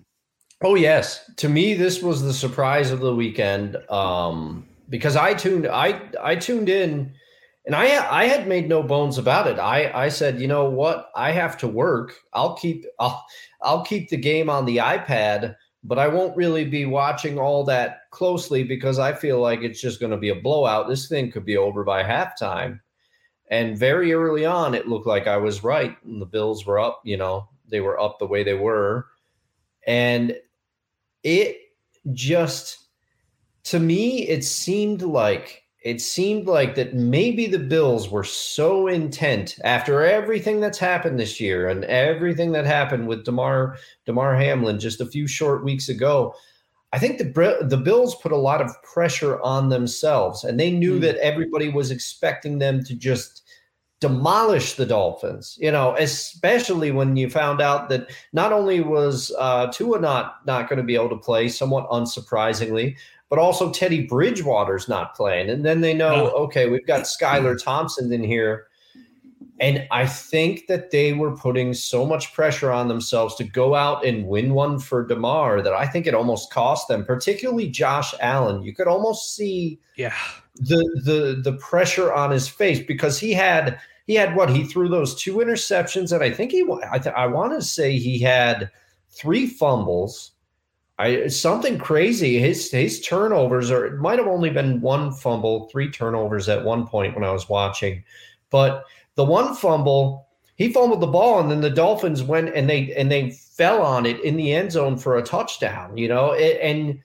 [0.63, 5.67] Oh yes, to me this was the surprise of the weekend um, because I tuned
[5.67, 7.13] I I tuned in
[7.67, 9.59] and I I had made no bones about it.
[9.59, 12.15] I I said, you know what, I have to work.
[12.33, 13.23] I'll keep I'll
[13.61, 15.55] I'll keep the game on the iPad,
[15.87, 20.01] but I won't really be watching all that closely because I feel like it's just
[20.01, 20.89] going to be a blowout.
[20.89, 22.81] This thing could be over by halftime.
[23.49, 25.95] And very early on, it looked like I was right.
[26.03, 29.07] And the Bills were up, you know, they were up the way they were.
[29.87, 30.35] And
[31.23, 31.57] it
[32.11, 32.87] just
[33.63, 39.57] to me it seemed like it seemed like that maybe the bills were so intent
[39.63, 45.01] after everything that's happened this year and everything that happened with damar damar hamlin just
[45.01, 46.33] a few short weeks ago
[46.93, 50.97] i think the the bills put a lot of pressure on themselves and they knew
[50.97, 51.01] mm.
[51.01, 53.43] that everybody was expecting them to just
[53.99, 55.57] demolish the Dolphins.
[55.59, 60.69] You know, especially when you found out that not only was uh, Tua not not
[60.69, 62.95] going to be able to play, somewhat unsurprisingly,
[63.29, 68.11] but also Teddy Bridgewater's not playing, and then they know, okay, we've got Skylar Thompson
[68.11, 68.67] in here.
[69.59, 74.05] And I think that they were putting so much pressure on themselves to go out
[74.05, 78.61] and win one for Damar that I think it almost cost them, particularly Josh Allen.
[78.61, 80.13] You could almost see yeah
[80.59, 84.87] the the the pressure on his face because he had he had what he threw
[84.87, 88.71] those two interceptions and I think he I, th- I want to say he had
[89.09, 90.31] three fumbles.
[90.99, 92.39] I something crazy.
[92.39, 96.87] His his turnovers are it might have only been one fumble, three turnovers at one
[96.87, 98.03] point when I was watching,
[98.49, 98.83] but
[99.15, 103.11] the one fumble, he fumbled the ball, and then the Dolphins went and they and
[103.11, 105.97] they fell on it in the end zone for a touchdown.
[105.97, 106.99] You know, it, and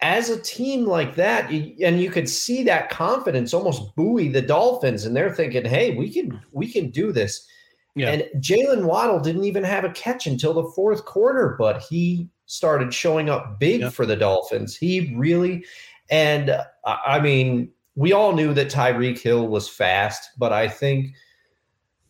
[0.00, 5.04] as a team like that, and you could see that confidence almost buoy the Dolphins,
[5.04, 7.48] and they're thinking, "Hey, we can we can do this."
[7.94, 8.10] Yeah.
[8.10, 12.92] And Jaylen Waddle didn't even have a catch until the fourth quarter, but he started
[12.92, 14.76] showing up big for the Dolphins.
[14.76, 15.64] He really,
[16.10, 21.14] and uh, I mean, we all knew that Tyreek Hill was fast, but I think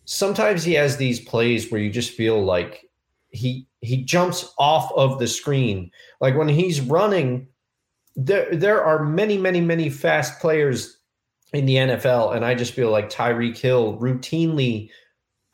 [0.05, 2.89] sometimes he has these plays where you just feel like
[3.31, 5.91] he he jumps off of the screen.
[6.21, 7.49] Like when he's running,
[8.15, 10.99] there there are many, many, many fast players
[11.53, 14.91] in the NFL, and I just feel like Tyreek Hill routinely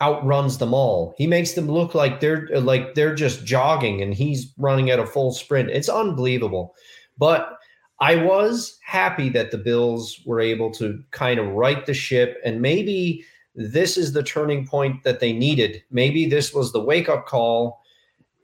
[0.01, 1.13] outruns them all.
[1.17, 5.05] He makes them look like they're like they're just jogging and he's running at a
[5.05, 5.69] full sprint.
[5.69, 6.75] It's unbelievable.
[7.17, 7.57] But
[7.99, 12.61] I was happy that the Bills were able to kind of right the ship and
[12.61, 15.83] maybe this is the turning point that they needed.
[15.91, 17.81] Maybe this was the wake up call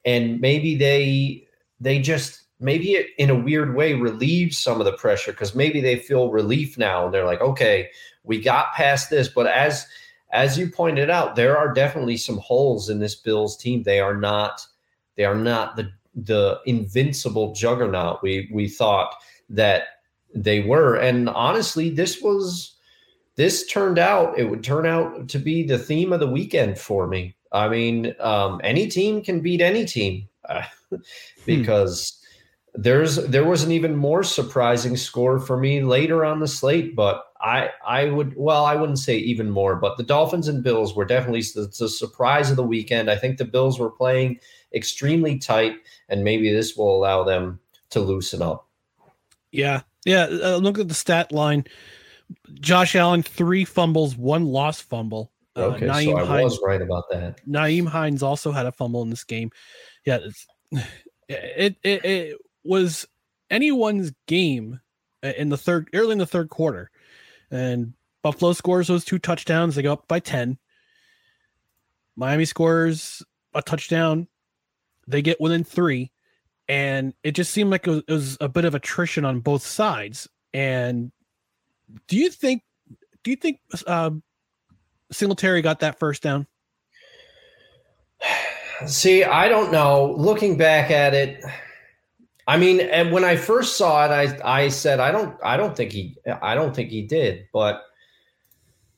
[0.03, 1.47] and maybe they
[1.79, 5.81] they just maybe it in a weird way relieves some of the pressure because maybe
[5.81, 7.89] they feel relief now and they're like okay
[8.23, 9.85] we got past this but as
[10.35, 14.15] as you pointed out there are definitely some holes in this bills team they are
[14.15, 14.65] not
[15.15, 19.15] they are not the the invincible juggernaut we we thought
[19.49, 19.87] that
[20.35, 20.95] they were.
[20.95, 22.75] And honestly, this was
[23.35, 27.07] this turned out it would turn out to be the theme of the weekend for
[27.07, 27.35] me.
[27.51, 30.63] I mean, um, any team can beat any team uh,
[31.45, 32.21] because.
[32.77, 37.25] There's there was an even more surprising score for me later on the slate, but
[37.39, 41.05] I I would well I wouldn't say even more, but the Dolphins and Bills were
[41.05, 43.09] definitely the, the surprise of the weekend.
[43.09, 44.39] I think the Bills were playing
[44.73, 45.75] extremely tight,
[46.09, 47.59] and maybe this will allow them
[47.91, 48.67] to loosen up.
[49.51, 50.25] Yeah, yeah.
[50.25, 51.65] Uh, look at the stat line.
[52.59, 55.31] Josh Allen three fumbles, one lost fumble.
[55.55, 57.39] Uh, okay, uh, so I Hines, was right about that.
[57.47, 59.51] Nyheim Hines also had a fumble in this game.
[60.05, 60.19] Yeah,
[61.29, 63.07] it, it it was
[63.49, 64.81] anyone's game
[65.23, 66.91] in the third early in the third quarter,
[67.51, 69.75] and Buffalo scores those two touchdowns.
[69.75, 70.57] They go up by ten.
[72.15, 73.23] Miami scores
[73.53, 74.27] a touchdown.
[75.07, 76.11] They get within three,
[76.67, 79.65] and it just seemed like it was, it was a bit of attrition on both
[79.65, 80.27] sides.
[80.53, 81.11] And
[82.07, 82.63] do you think?
[83.23, 84.11] Do you think uh,
[85.11, 86.47] Singletary got that first down?
[88.87, 90.13] See, I don't know.
[90.17, 91.43] Looking back at it,
[92.47, 95.75] I mean, and when I first saw it, I I said I don't I don't
[95.75, 97.81] think he I don't think he did, but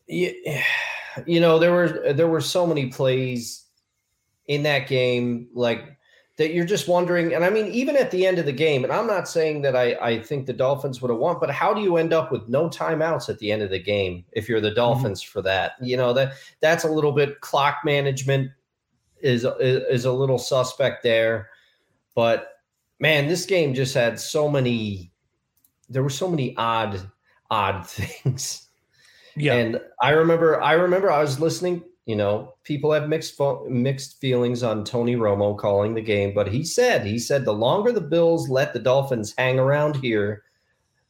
[0.07, 0.33] you,
[1.25, 3.65] you know there were there were so many plays
[4.47, 5.97] in that game like
[6.37, 7.33] that you're just wondering.
[7.33, 9.75] And I mean, even at the end of the game, and I'm not saying that
[9.75, 12.47] I, I think the Dolphins would have won, but how do you end up with
[12.47, 14.75] no timeouts at the end of the game if you're the mm-hmm.
[14.75, 15.31] Dolphins mm-hmm.
[15.31, 15.73] for that?
[15.81, 18.51] You know, that that's a little bit clock management
[19.19, 21.49] is, is is a little suspect there.
[22.13, 22.56] But
[22.99, 25.11] man, this game just had so many
[25.89, 26.99] there were so many odd,
[27.49, 28.67] odd things.
[29.35, 29.53] Yeah.
[29.53, 34.63] And I remember I remember I was listening you know, people have mixed mixed feelings
[34.63, 38.47] on Tony Romo calling the game, but he said he said the longer the Bills
[38.47, 40.43] let the Dolphins hang around here,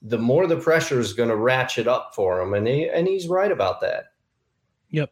[0.01, 3.27] the more the pressure is going to ratchet up for him, and he and he's
[3.27, 4.05] right about that.
[4.89, 5.11] Yep,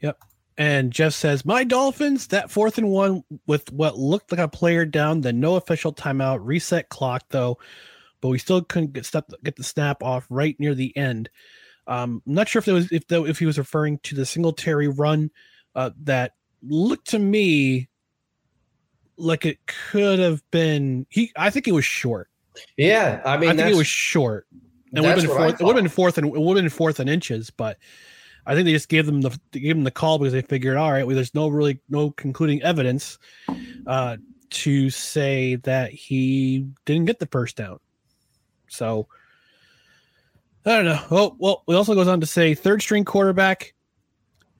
[0.00, 0.24] yep.
[0.56, 4.84] And Jeff says, "My Dolphins that fourth and one with what looked like a player
[4.84, 7.58] down, then no official timeout, reset clock though,
[8.20, 11.28] but we still couldn't get step, get the snap off right near the end."
[11.86, 14.88] Um, I'm not sure if was if though if he was referring to the Singletary
[14.88, 15.30] run
[15.74, 17.88] uh, that looked to me
[19.16, 21.32] like it could have been he.
[21.36, 22.28] I think it was short.
[22.76, 24.46] Yeah, I mean, I think it was short.
[24.92, 25.60] It would have been fourth.
[25.60, 27.78] It would have been fourth and it would have been fourth in inches, but
[28.46, 30.92] I think they just gave them the gave them the call because they figured, all
[30.92, 33.18] right, well, there's no really no concluding evidence
[33.86, 34.16] uh,
[34.50, 37.78] to say that he didn't get the first down.
[38.68, 39.08] So
[40.66, 41.00] I don't know.
[41.10, 43.74] Oh well, it also goes on to say third string quarterback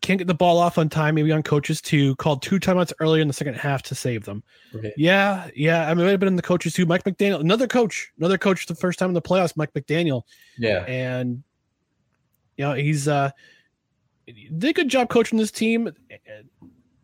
[0.04, 2.14] can't get the ball off on time, maybe on coaches too.
[2.16, 4.42] Called two timeouts earlier in the second half to save them.
[4.74, 4.92] Okay.
[4.98, 5.88] Yeah, yeah.
[5.88, 6.84] I mean, it might have been in the coaches too.
[6.84, 10.22] Mike McDaniel, another coach, another coach the first time in the playoffs, Mike McDaniel.
[10.58, 10.84] Yeah.
[10.84, 11.42] And
[12.58, 13.30] you know, he's uh
[14.26, 15.90] did a good job coaching this team.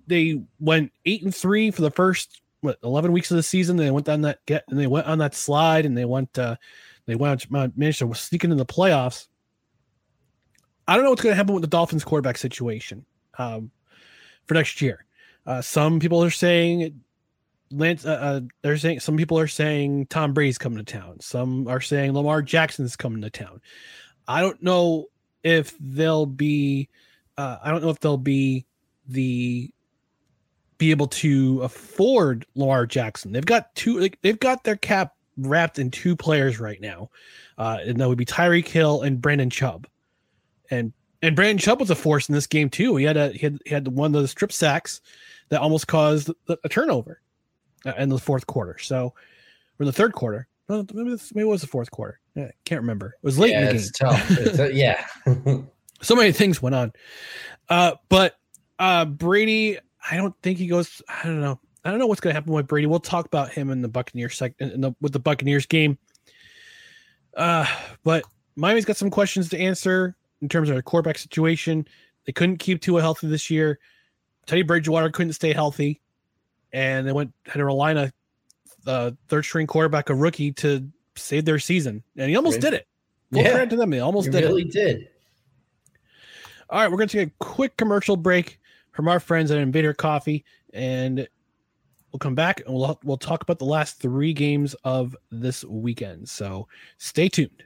[0.07, 3.77] They went eight and three for the first what eleven weeks of the season.
[3.77, 6.57] They went down that get and they went on that slide and they went uh
[7.07, 9.27] they went managed to sneak into the playoffs.
[10.87, 13.05] I don't know what's going to happen with the Dolphins quarterback situation
[13.39, 13.71] um,
[14.47, 15.05] for next year.
[15.47, 17.01] Uh, some people are saying
[17.71, 18.05] Lance.
[18.05, 21.21] Uh, uh, they're saying some people are saying Tom Brady's coming to town.
[21.21, 23.61] Some are saying Lamar Jackson's coming to town.
[24.27, 25.07] I don't know
[25.43, 26.89] if they'll be.
[27.41, 28.67] Uh, I don't know if they'll be
[29.09, 29.71] the
[30.77, 33.33] be able to afford Lamar Jackson.
[33.33, 33.99] They've got two.
[33.99, 37.09] Like, they've got their cap wrapped in two players right now,
[37.57, 39.87] uh, and that would be Tyreek Hill and Brandon Chubb,
[40.71, 42.97] and and Brandon Chubb was a force in this game too.
[42.97, 45.01] He had a he had, he had one of the strip sacks
[45.49, 47.23] that almost caused a turnover
[47.87, 48.77] uh, in the fourth quarter.
[48.77, 49.15] So, or
[49.81, 50.47] in the third quarter.
[50.69, 52.21] maybe, maybe it was the fourth quarter.
[52.37, 53.15] I can't remember.
[53.23, 53.91] It was late yeah, in the game.
[53.99, 54.59] Tough.
[54.61, 55.07] Uh, yeah.
[56.03, 56.93] so many things went on.
[57.69, 58.37] Uh, but
[58.79, 59.79] uh, Brady,
[60.11, 61.03] I don't think he goes.
[61.09, 61.61] I don't know.
[61.85, 62.87] I don't know what's going to happen with Brady.
[62.87, 65.99] We'll talk about him in the Buccaneers sec- in the, with the Buccaneers game.
[67.35, 67.67] Uh,
[68.05, 68.25] but
[68.57, 71.87] Miami's got some questions to answer in terms of their quarterback situation.
[72.27, 73.79] They couldn't keep Tua healthy this year.
[74.47, 76.01] Teddy Bridgewater couldn't stay healthy,
[76.73, 78.13] and they went had to rely on a
[78.87, 82.87] uh, third string quarterback, a rookie, to save their season, and he almost did it.
[83.33, 84.73] Full yeah, credit to them, he almost he did really it.
[84.73, 85.09] did.
[86.71, 88.61] All right, we're going to take a quick commercial break
[88.93, 91.27] from our friends at Invader Coffee, and
[92.13, 96.29] we'll come back and we'll we'll talk about the last three games of this weekend.
[96.29, 96.69] So
[96.99, 97.65] stay tuned.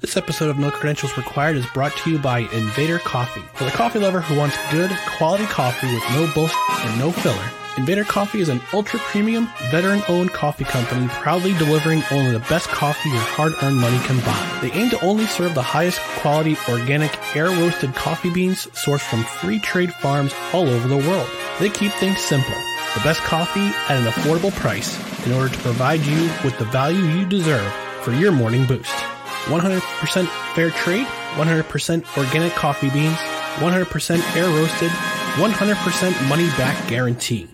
[0.00, 3.42] This episode of No Credentials Required is brought to you by Invader Coffee.
[3.52, 7.50] For the coffee lover who wants good, quality coffee with no bullshit and no filler,
[7.76, 12.68] Invader Coffee is an ultra premium, veteran owned coffee company proudly delivering only the best
[12.68, 14.58] coffee your hard earned money can buy.
[14.62, 19.22] They aim to only serve the highest quality, organic, air roasted coffee beans sourced from
[19.22, 21.28] free trade farms all over the world.
[21.58, 22.56] They keep things simple
[22.94, 24.96] the best coffee at an affordable price
[25.26, 27.70] in order to provide you with the value you deserve
[28.02, 29.09] for your morning boost.
[29.44, 33.16] 100% fair trade, 100% organic coffee beans,
[33.56, 37.48] 100% air roasted, 100% money back guarantee.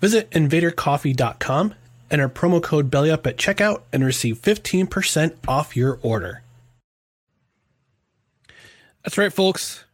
[0.00, 1.74] Visit invadercoffee.com,
[2.10, 6.42] enter promo code BELLYUP at checkout, and receive 15% off your order.
[9.04, 9.84] That's right, folks.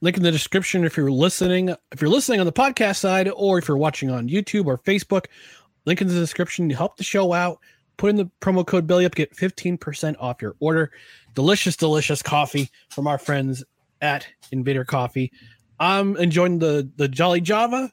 [0.00, 1.74] Link in the description if you're listening.
[1.92, 5.26] If you're listening on the podcast side, or if you're watching on YouTube or Facebook,
[5.86, 7.58] link in the description to help the show out.
[7.96, 10.90] Put in the promo code BELLYUP, get 15% off your order.
[11.34, 13.62] Delicious, delicious coffee from our friends
[14.00, 15.32] at Invader Coffee.
[15.80, 17.90] I'm enjoying the the Jolly Java.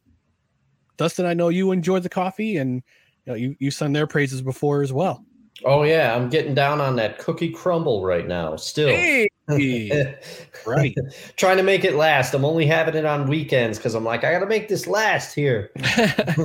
[0.97, 2.83] Dustin, I know you enjoyed the coffee, and
[3.25, 5.25] you know, you, you sung their praises before as well.
[5.63, 8.55] Oh yeah, I'm getting down on that cookie crumble right now.
[8.55, 9.27] Still, Hey,
[10.65, 10.95] right.
[11.35, 12.33] trying to make it last.
[12.33, 15.33] I'm only having it on weekends because I'm like, I got to make this last
[15.33, 15.71] here.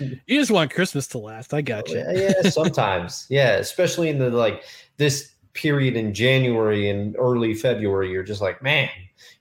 [0.00, 1.54] you just want Christmas to last.
[1.54, 1.98] I got you.
[1.98, 4.64] yeah, yeah, sometimes, yeah, especially in the like
[4.96, 8.10] this period in January and early February.
[8.10, 8.88] You're just like, man,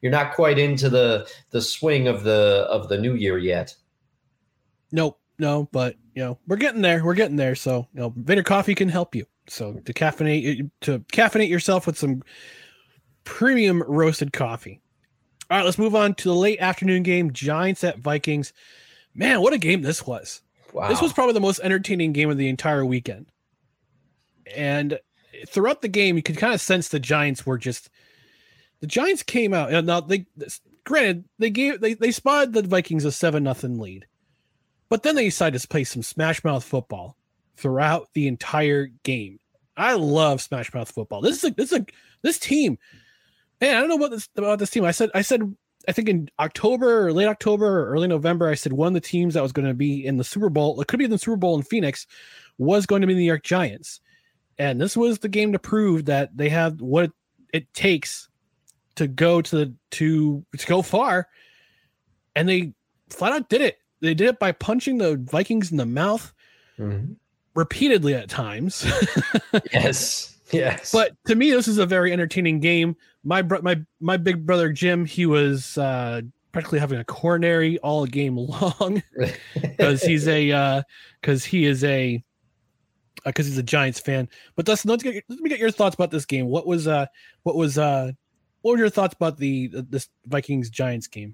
[0.01, 3.76] you're not quite into the the swing of the of the new year yet.
[4.91, 7.03] Nope, no, but you know we're getting there.
[7.03, 7.55] We're getting there.
[7.55, 9.26] So you know, Vader Coffee can help you.
[9.47, 12.24] So to caffeinate to caffeinate yourself with some
[13.24, 14.82] premium roasted coffee.
[15.49, 17.34] All right, let's move on to the late afternoon game.
[17.34, 18.53] Giants at Vikings.
[19.13, 20.41] Man, what a game this was.
[20.74, 23.26] Wow, This was probably the most entertaining game of the entire weekend.
[24.55, 24.99] And
[25.47, 27.89] throughout the game, you could kind of sense the Giants were just
[28.80, 29.72] the Giants came out.
[29.74, 30.26] and Now they
[30.84, 34.07] granted they gave they they spotted the Vikings a seven nothing lead,
[34.89, 37.17] but then they decided to play some smash mouth football
[37.57, 39.39] throughout the entire game.
[39.78, 41.22] I love smash mouth football.
[41.22, 41.86] This is a this is a
[42.22, 42.78] this team.
[43.62, 44.84] Man, I don't know what this about this team.
[44.84, 45.55] I said I said
[45.88, 49.01] I think in October or late October or early November, I said one of the
[49.01, 51.18] teams that was going to be in the Super Bowl, it could be in the
[51.18, 52.05] Super Bowl in Phoenix,
[52.57, 53.99] was going to be the New York Giants.
[54.57, 57.12] And this was the game to prove that they have what
[57.53, 58.30] it, takes
[58.95, 61.28] to go to the to to go far.
[62.36, 62.74] And they
[63.09, 63.78] flat out did it.
[64.01, 66.34] They did it by punching the Vikings in the mouth
[66.80, 67.16] Mhm.
[67.55, 68.86] repeatedly at times.
[69.74, 72.95] yes, yes, but to me, this is a very entertaining game.
[73.24, 76.22] My bro- my my big brother Jim, he was uh,
[76.52, 79.04] practically having a coronary all game long
[79.62, 80.84] because he's a
[81.22, 82.24] because he is a
[83.26, 84.28] because he's a Giants fan.
[84.56, 86.47] But Dustin, let's get let me get your thoughts about this game.
[86.47, 87.06] What was uh
[87.43, 88.12] what was uh
[88.62, 91.34] what were your thoughts about the this Vikings Giants game?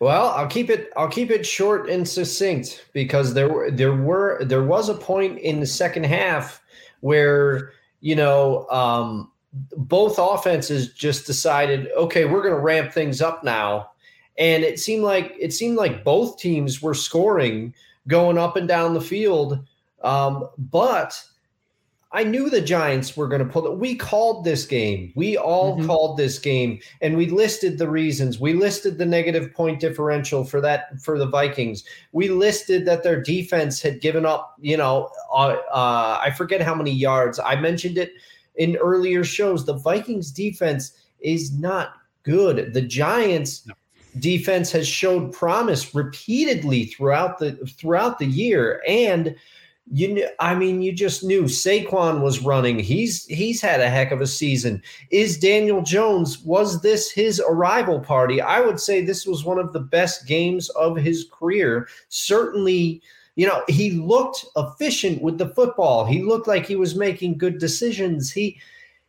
[0.00, 0.90] Well, I'll keep it.
[0.96, 5.38] I'll keep it short and succinct because there were there were there was a point
[5.38, 6.60] in the second half
[7.00, 7.72] where
[8.04, 9.32] you know um,
[9.76, 13.90] both offenses just decided, okay, we're going to ramp things up now,
[14.36, 17.74] and it seemed like it seemed like both teams were scoring,
[18.06, 19.58] going up and down the field,
[20.02, 21.24] um, but.
[22.14, 23.76] I knew the Giants were going to pull it.
[23.76, 25.12] We called this game.
[25.16, 25.86] We all Mhm.
[25.86, 28.38] called this game, and we listed the reasons.
[28.38, 31.82] We listed the negative point differential for that for the Vikings.
[32.12, 34.54] We listed that their defense had given up.
[34.60, 37.40] You know, uh, uh, I forget how many yards.
[37.44, 38.12] I mentioned it
[38.54, 39.66] in earlier shows.
[39.66, 42.74] The Vikings defense is not good.
[42.74, 43.74] The Giants No.
[44.20, 49.34] defense has showed promise repeatedly throughout the throughout the year and
[49.90, 52.78] you kn- I mean, you just knew Saquon was running.
[52.78, 54.82] He's he's had a heck of a season.
[55.10, 56.38] Is Daniel Jones?
[56.40, 58.40] Was this his arrival party?
[58.40, 61.86] I would say this was one of the best games of his career.
[62.08, 63.02] Certainly,
[63.36, 66.06] you know, he looked efficient with the football.
[66.06, 68.32] He looked like he was making good decisions.
[68.32, 68.58] He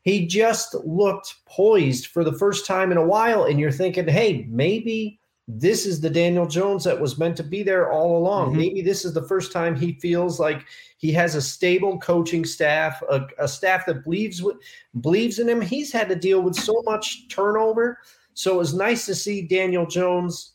[0.01, 3.45] he just looked poised for the first time in a while.
[3.45, 7.61] And you're thinking, hey, maybe this is the Daniel Jones that was meant to be
[7.61, 8.53] there all along.
[8.53, 8.57] Mhm.
[8.57, 10.65] Maybe this is the first time he feels like
[10.97, 14.57] he has a stable coaching staff, a, a staff that believes with,
[15.01, 15.61] believes in him.
[15.61, 17.99] He's had to deal with so much turnover,
[18.33, 20.53] so it was nice to see Daniel Jones.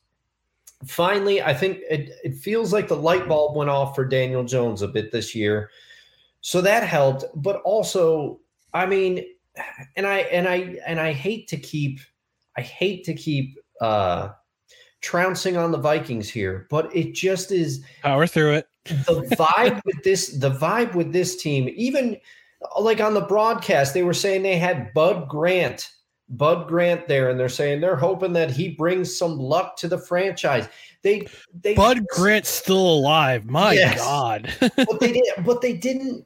[0.86, 4.82] Finally, I think it, it feels like the light bulb went off for Daniel Jones
[4.82, 5.70] a bit this year,
[6.40, 7.26] so that helped.
[7.36, 8.40] But also,
[8.74, 9.24] I mean,
[9.94, 12.00] and I and I and I hate to keep,
[12.56, 13.56] I hate to keep.
[13.80, 14.30] uh
[15.00, 18.68] trouncing on the Vikings here, but it just is Power through it.
[18.84, 22.16] the vibe with this the vibe with this team even
[22.78, 25.90] like on the broadcast, they were saying they had Bud Grant,
[26.28, 29.98] Bud Grant there, and they're saying they're hoping that he brings some luck to the
[29.98, 30.68] franchise.
[31.02, 31.26] They,
[31.62, 33.46] they Bud Grant's still alive.
[33.46, 33.98] My Yes.
[33.98, 34.52] God.
[34.60, 36.24] but they did, but they didn't.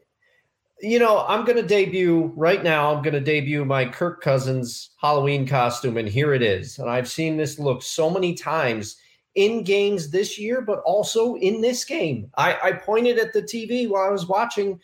[0.85, 2.95] You know, I'm going to debut right now.
[2.95, 6.79] I'm going to debut my Kirk Cousins Halloween costume, and here it is.
[6.79, 8.97] And I've seen this look so many times
[9.35, 12.31] in games this year, but also in this game.
[12.37, 14.79] I, I pointed at the TV while I was watching,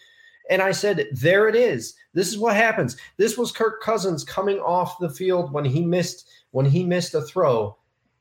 [0.49, 1.95] and I said, "There it is.
[2.15, 6.31] This is what happens." This was Kirk Cousins coming off the field when he missed
[6.53, 7.77] when he missed a throw.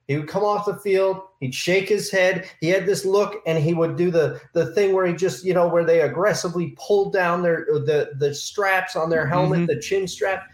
[0.09, 3.63] He would come off the field, he'd shake his head, he had this look, and
[3.63, 7.13] he would do the the thing where he just, you know, where they aggressively pulled
[7.13, 9.65] down their uh, the the straps on their helmet, mm-hmm.
[9.67, 10.47] the chin strap.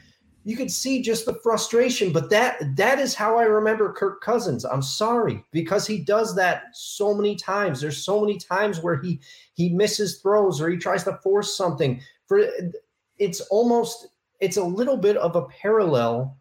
[0.44, 4.66] You could see just the frustration, but that that is how I remember Kirk Cousins.
[4.66, 7.80] I'm sorry because he does that so many times.
[7.80, 9.22] There's so many times where he
[9.54, 12.02] he misses throws or he tries to force something.
[12.28, 12.46] For
[13.20, 14.08] it's almost
[14.42, 16.38] it's a little bit of a parallel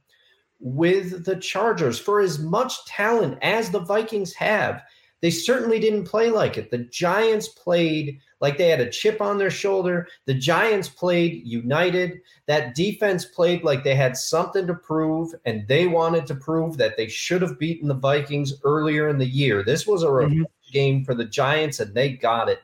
[0.61, 1.99] with the Chargers.
[1.99, 4.83] For as much talent as the Vikings have,
[5.25, 6.71] they certainly didn't play like it.
[6.71, 10.07] The Giants played like they had a chip on their shoulder.
[10.27, 12.21] The Giants played united.
[12.47, 16.99] That defense played like they had something to prove, and they wanted to prove that
[16.99, 19.63] they should have beaten the Vikings earlier in the year.
[19.63, 20.27] This was a mm-hmm.
[20.27, 22.61] revenge game for the Giants, and they got it.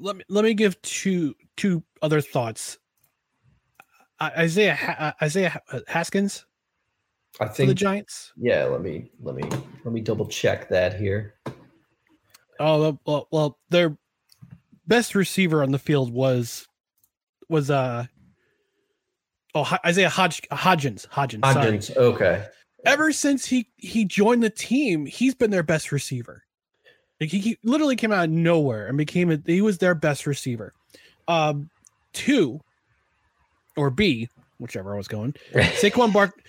[0.00, 2.78] let me let me give two two other thoughts.
[4.22, 6.46] I- Isaiah Ha- uh, Isaiah Haskins
[7.40, 7.74] I for the.
[7.74, 8.32] Giants.
[8.36, 9.42] Yeah, let me let me
[9.84, 11.34] let me double check that here.
[12.60, 13.96] Oh well, well, their
[14.86, 16.66] best receiver on the field was
[17.48, 18.06] was uh
[19.54, 21.52] oh Isaiah Hodg- Hodgins Hodgins.
[21.52, 21.78] sorry.
[21.78, 22.46] Hodgins, okay.
[22.84, 26.42] Ever since he he joined the team, he's been their best receiver.
[27.20, 30.26] Like he, he literally came out of nowhere and became a, he was their best
[30.26, 30.74] receiver.
[31.28, 31.70] Um,
[32.12, 32.60] two
[33.76, 35.34] or B, whichever I was going.
[35.52, 36.42] Saquon Bark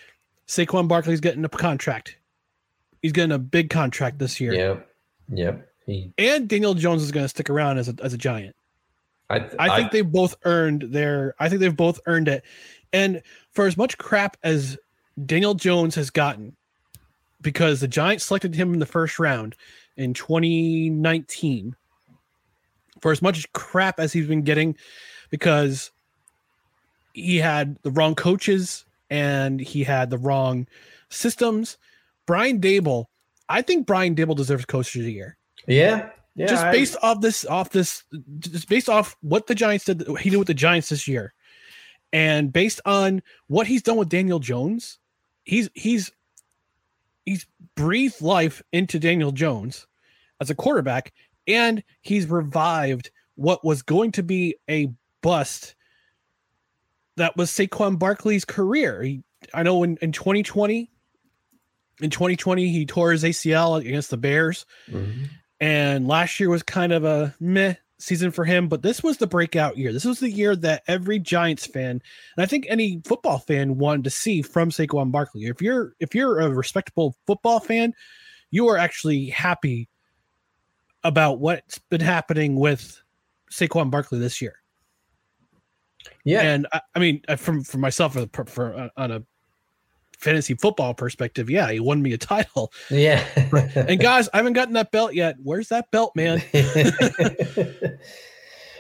[0.48, 2.18] Saquon Barkley's getting a contract.
[3.02, 4.54] He's getting a big contract this year.
[4.54, 4.90] Yep.
[5.30, 5.70] Yep.
[5.86, 8.56] He, And Daniel Jones is going to stick around as a, as a giant.
[9.30, 12.44] I, th- I think they both earned their I think they've both earned it.
[12.92, 13.22] And
[13.52, 14.78] for as much crap as
[15.26, 16.56] Daniel Jones has gotten
[17.42, 19.56] because the Giants selected him in the first round
[19.98, 21.76] in 2019
[23.02, 24.78] for as much crap as he's been getting
[25.30, 25.92] because
[27.14, 30.68] he had the wrong coaches and he had the wrong
[31.10, 31.78] systems.
[32.26, 33.06] Brian Daboll,
[33.50, 35.38] I think Brian Daboll deserves coach of the year
[35.68, 36.10] Yeah.
[36.36, 36.48] Yeah.
[36.48, 38.04] just I- based off this off this
[38.40, 41.34] just based off what the Giants did he did with the Giants this year
[42.12, 44.98] and based on what he's done with Daniel Jones
[45.44, 46.12] he's he's
[47.26, 47.46] he's
[47.76, 49.86] breathed life into Daniel Jones
[50.42, 51.14] as a quarterback
[51.46, 54.90] and he's revived what was going to be a
[55.22, 55.76] bust
[57.18, 59.02] that was Saquon Barkley's career.
[59.02, 60.90] He I know in, in 2020
[62.02, 64.66] in 2020 he tore his ACL against the Bears.
[64.90, 65.30] Mhm.
[65.60, 69.28] and last year was kind of a meh season for him but this was the
[69.28, 69.94] breakout year.
[69.94, 72.02] This was the year that every giants fan
[72.36, 75.44] and i think any football fan wanted to see from saquon barkley.
[75.46, 77.94] If you're if you're a respectable football fan
[78.50, 79.88] you are actually happy
[81.04, 83.02] about what's been happening with
[83.52, 84.56] saquon barkley this year
[86.24, 86.42] Yeah.
[86.42, 89.24] and I, I mean uh, from for myself for, for uh, on a
[90.18, 93.26] fantasy football perspective yeah he won me a title yeah.
[93.76, 96.42] and guys i haven't gotten that belt yet where's that belt man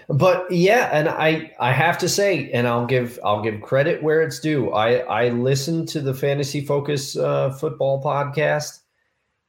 [0.09, 4.21] but yeah, and I I have to say, and I'll give I'll give credit where
[4.21, 4.71] it's due.
[4.71, 8.79] I I listened to the Fantasy Focus uh, football podcast,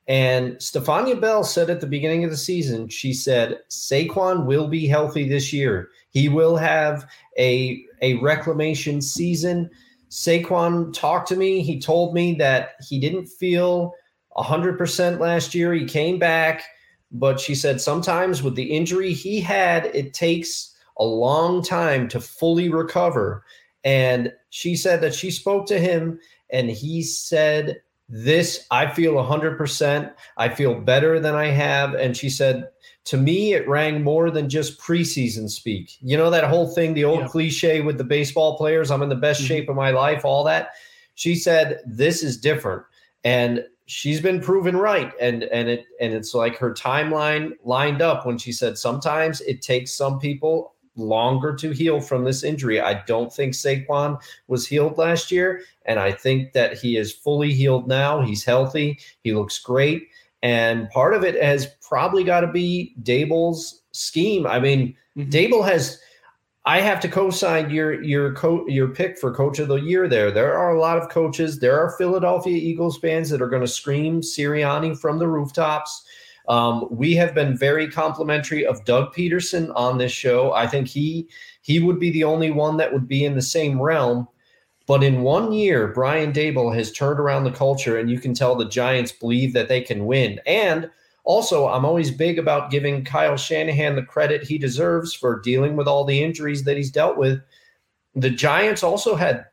[0.06, 4.86] and Stephania Bell said at the beginning of the season, she said Saquon will be
[4.86, 5.88] healthy this year.
[6.14, 7.06] He will have
[7.38, 9.68] a a reclamation season.
[10.10, 11.62] Saquon talked to me.
[11.62, 13.92] He told me that he didn't feel
[14.36, 15.74] 100% last year.
[15.74, 16.64] He came back
[17.14, 22.20] but she said sometimes with the injury he had, it takes a long time to
[22.20, 23.44] fully recover.
[23.84, 26.18] And she said that she spoke to him
[26.50, 27.80] and he said,
[28.16, 30.12] This, I feel 100%.
[30.36, 31.94] I feel better than I have.
[31.94, 32.68] And she said,
[33.06, 35.96] To me, it rang more than just preseason speak.
[36.00, 37.26] You know, that whole thing, the old Yeah.
[37.28, 39.46] cliche with the baseball players, I'm in the best Mhm.
[39.48, 40.68] shape of my life, all that.
[41.16, 42.84] She said, This is different.
[43.24, 48.24] And she's been proven right and and it and it's like her timeline lined up
[48.24, 52.80] when she said sometimes it takes some people longer to heal from this injury.
[52.80, 57.52] I don't think Saquon was healed last year and I think that he is fully
[57.52, 58.20] healed now.
[58.22, 58.98] He's healthy.
[59.22, 60.08] He looks great
[60.42, 64.46] and part of it has probably got to be Daboll's scheme.
[64.46, 65.30] I mean, Mhm.
[65.30, 65.98] Daboll has
[66.66, 70.08] I have to co-sign your your co- your pick for coach of the year.
[70.08, 71.58] There, there are a lot of coaches.
[71.60, 76.04] There are Philadelphia Eagles fans that are going to scream Sirianni from the rooftops.
[76.48, 80.52] Um, we have been very complimentary of Doug Pederson on this show.
[80.52, 81.28] I think he
[81.62, 84.28] he would be the only one that would be in the same realm.
[84.86, 88.54] But in one year, Brian Daboll has turned around the culture, and you can tell
[88.54, 90.40] the Giants believe that they can win.
[90.44, 90.90] And
[91.24, 95.88] also, I'm always big about giving Kyle Shanahan the credit he deserves for dealing with
[95.88, 97.40] all the injuries that he's dealt with.
[98.14, 99.46] The Giants also had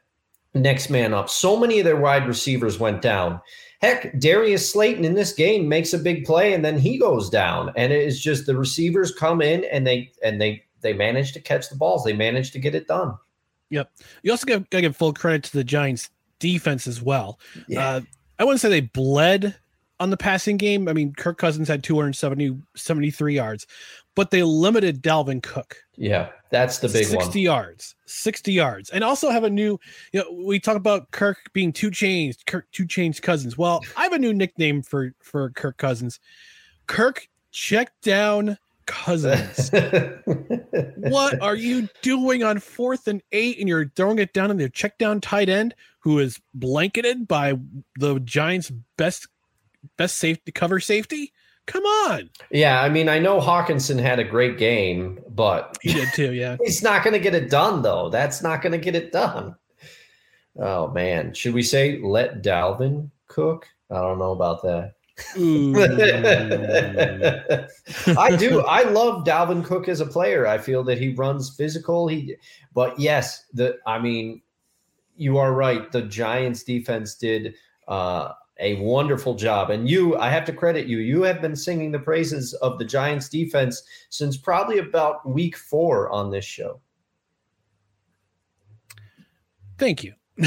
[0.53, 1.29] next man up.
[1.29, 3.39] So many of their wide receivers went down.
[3.81, 7.71] Heck, Darius Slayton in this game makes a big play and then he goes down.
[7.75, 11.39] And it is just the receivers come in and they and they they manage to
[11.39, 12.03] catch the balls.
[12.03, 13.15] They manage to get it done.
[13.69, 13.91] Yep.
[14.23, 16.09] You also got to give full credit to the Giants
[16.39, 17.39] defense as well.
[17.67, 17.87] Yeah.
[17.87, 18.01] Uh,
[18.37, 19.55] I wouldn't say they bled
[20.01, 20.87] on the passing game.
[20.87, 23.67] I mean, Kirk Cousins had 270, 73 yards,
[24.15, 25.77] but they limited Dalvin Cook.
[25.95, 27.25] Yeah, that's the big 60 one.
[27.25, 28.89] 60 yards, 60 yards.
[28.89, 29.79] And also have a new,
[30.11, 33.57] you know, we talk about Kirk being 2 Chainz, Kirk 2 Chainz Cousins.
[33.57, 36.19] Well, I have a new nickname for for Kirk Cousins.
[36.87, 39.69] Kirk check down Cousins.
[40.95, 44.67] what are you doing on fourth and eight and you're throwing it down in their
[44.67, 47.53] check down tight end who is blanketed by
[47.97, 49.27] the Giants' best
[49.97, 51.33] best safety cover safety.
[51.67, 52.29] Come on.
[52.49, 56.33] Yeah, I mean, I know Hockenson had a great game, but he did too.
[56.33, 58.09] Yeah, he's not going to get it done though.
[58.09, 59.55] That's not going to get it done.
[60.57, 63.67] Oh man, should we say let Dalvin cook?
[63.89, 64.95] I don't know about that.
[68.17, 68.61] I do.
[68.61, 70.47] I love Dalvin Cook as a player.
[70.47, 72.07] I feel that he runs physical.
[72.07, 72.35] He,
[72.73, 74.41] but yes, the I mean,
[75.15, 75.91] you are right.
[75.91, 77.53] The Giants defense did
[77.87, 79.71] uh, a wonderful job.
[79.71, 80.99] And you, I have to credit you.
[80.99, 86.09] You have been singing the praises of the Giants defense since probably about week four
[86.09, 86.79] on this show.
[89.77, 90.13] Thank you.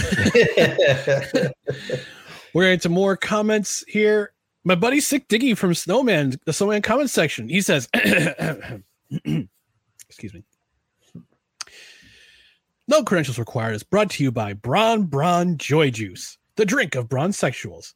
[2.54, 4.32] We're into more comments here.
[4.62, 7.88] My buddy Sick Diggy from Snowman, the Snowman comment section, he says,
[10.08, 10.44] excuse me.
[12.86, 17.08] No credentials required is brought to you by Braun Braun Joy Juice, the drink of
[17.08, 17.94] bronze sexuals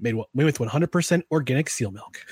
[0.00, 2.24] made, with 100% organic seal milk.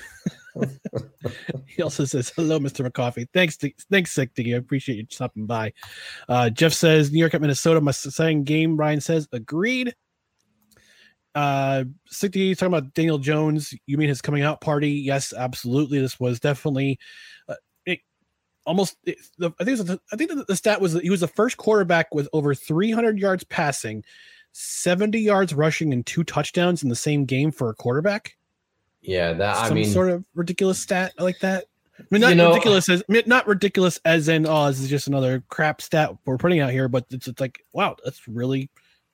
[1.65, 2.87] he also says, "Hello, Mr.
[2.87, 3.27] McCoffee.
[3.33, 4.55] Thanks, to, thanks, Sick Diggy.
[4.55, 5.73] I appreciate you stopping by."
[6.27, 9.93] Uh, Jeff says, "New York at Minnesota, my second game." Ryan says, "Agreed."
[11.35, 13.73] Uh, Sick Diggy talking about Daniel Jones.
[13.85, 14.89] You mean his coming out party?
[14.89, 15.99] Yes, absolutely.
[15.99, 16.97] This was definitely
[17.47, 17.55] uh,
[17.85, 17.99] it,
[18.65, 18.97] almost.
[19.03, 21.57] It, the, I think the, I think the, the stat was he was the first
[21.57, 24.03] quarterback with over 300 yards passing
[24.53, 28.35] 70 yards rushing and two touchdowns in the same game for a quarterback.
[29.01, 31.65] Yeah, that Some I mean, sort of ridiculous stat like that.
[31.99, 34.79] I mean, not you know, ridiculous as I mean, not ridiculous as in oh, this
[34.79, 38.27] is just another crap stat we're putting out here, but it's, it's like wow, that's
[38.27, 38.69] really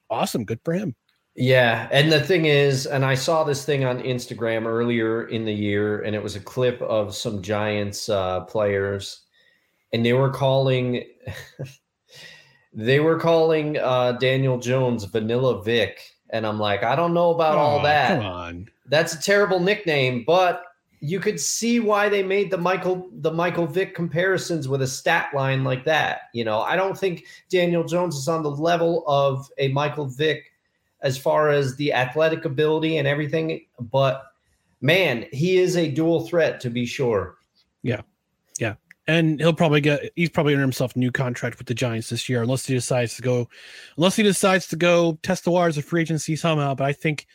[0.10, 0.46] awesome.
[0.46, 0.96] Good for him.
[1.36, 5.54] Yeah, and the thing is, and I saw this thing on Instagram earlier in the
[5.54, 9.22] year, and it was a clip of some Giants uh, players,
[9.92, 11.04] and they were calling.
[12.74, 16.00] They were calling uh, Daniel Jones Vanilla Vic,
[16.32, 18.18] and I'm like, I don't know about oh, all that.
[18.18, 20.64] Come on, that's a terrible nickname, but
[21.00, 25.30] you could see why they made the Michael the Michael Vick comparisons with a stat
[25.34, 26.22] line like that.
[26.34, 30.52] You know, I don't think Daniel Jones is on the level of a Michael Vick
[31.02, 34.24] as far as the athletic ability and everything, but
[34.80, 37.36] man, he is a dual threat to be sure.
[37.84, 38.02] Yeah.
[38.58, 38.76] Yeah
[39.08, 42.30] and he'll probably get he's probably earned himself a new contract with the Giants this
[42.30, 43.50] year unless he decides to go
[43.98, 46.74] unless he decides to go test the waters of free agency somehow.
[46.76, 47.28] But I think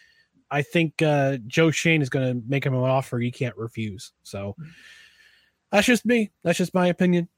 [0.51, 4.12] I think uh, Joe Schoen is going to make him an offer he can't refuse.
[4.23, 4.57] So
[5.71, 6.31] that's just me.
[6.43, 7.29] That's just my opinion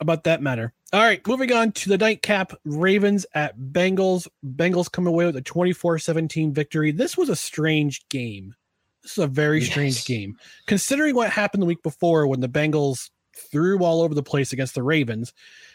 [0.00, 0.72] about that matter.
[0.92, 4.28] All right, moving on to the nightcap Ravens at Bengals.
[4.44, 6.92] Bengals come away with a 24 17 victory.
[6.92, 8.54] This was a strange game.
[9.02, 10.04] This is a very strange yes.
[10.04, 10.36] game.
[10.66, 14.74] Considering what happened the week before when the Bengals threw all over the place against
[14.74, 15.32] the Ravens.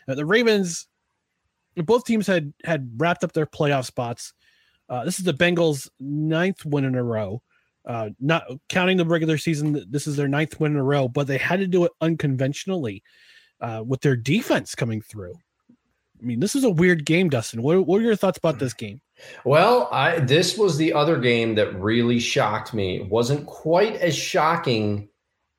[0.07, 0.87] Uh, the Ravens,
[1.75, 4.33] both teams had had wrapped up their playoff spots.
[4.89, 7.41] Uh, this is the Bengals' ninth win in a row.
[7.85, 11.25] Uh, not counting the regular season, this is their ninth win in a row, but
[11.25, 13.01] they had to do it unconventionally
[13.59, 15.33] uh, with their defense coming through.
[16.21, 17.63] I mean, this is a weird game, Dustin.
[17.63, 19.01] What, what are your thoughts about this game?
[19.43, 22.97] Well, I this was the other game that really shocked me.
[22.97, 25.09] It wasn't quite as shocking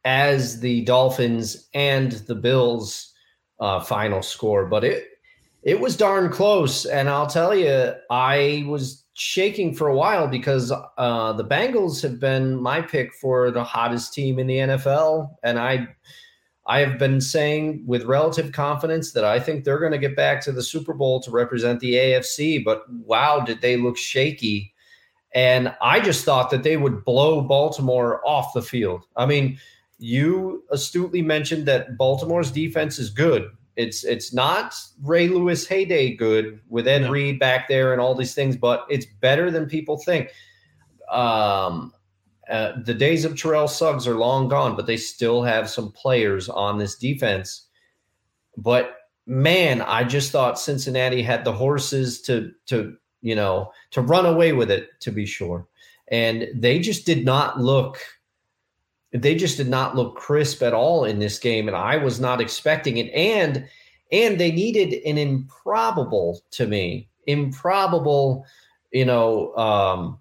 [0.04, 3.12] as the Dolphins and the Bills
[3.60, 5.08] uh, final score, but it
[5.62, 6.84] it was darn close.
[6.84, 12.18] And I'll tell you, I was shaking for a while because uh, the Bengals have
[12.18, 15.88] been my pick for the hottest team in the NFL, and I
[16.66, 20.40] I have been saying with relative confidence that I think they're going to get back
[20.42, 22.64] to the Super Bowl to represent the AFC.
[22.64, 24.72] But wow, did they look shaky?
[25.34, 29.06] And I just thought that they would blow Baltimore off the field.
[29.16, 29.58] I mean,
[30.02, 33.48] you astutely mentioned that Baltimore's defense is good.
[33.76, 37.10] It's it's not Ray Lewis heyday good with Ed No.
[37.10, 40.30] Reed back there and all these things, but it's better than people think.
[41.08, 41.92] Um,
[42.50, 46.48] uh, the days of Terrell Suggs are long gone, but they still have some players
[46.48, 47.68] on this defense.
[48.56, 48.96] But
[49.26, 54.52] man, I just thought Cincinnati had the horses to to you know to run away
[54.52, 54.88] with it.
[55.00, 55.66] To be sure,
[56.08, 57.98] and they just did not look.
[59.12, 62.40] They just did not look crisp at all in this game, and I was not
[62.40, 63.12] expecting it.
[63.12, 63.68] And
[64.10, 68.46] and they needed an improbable to me, improbable,
[68.90, 69.54] you know.
[69.56, 70.18] Um,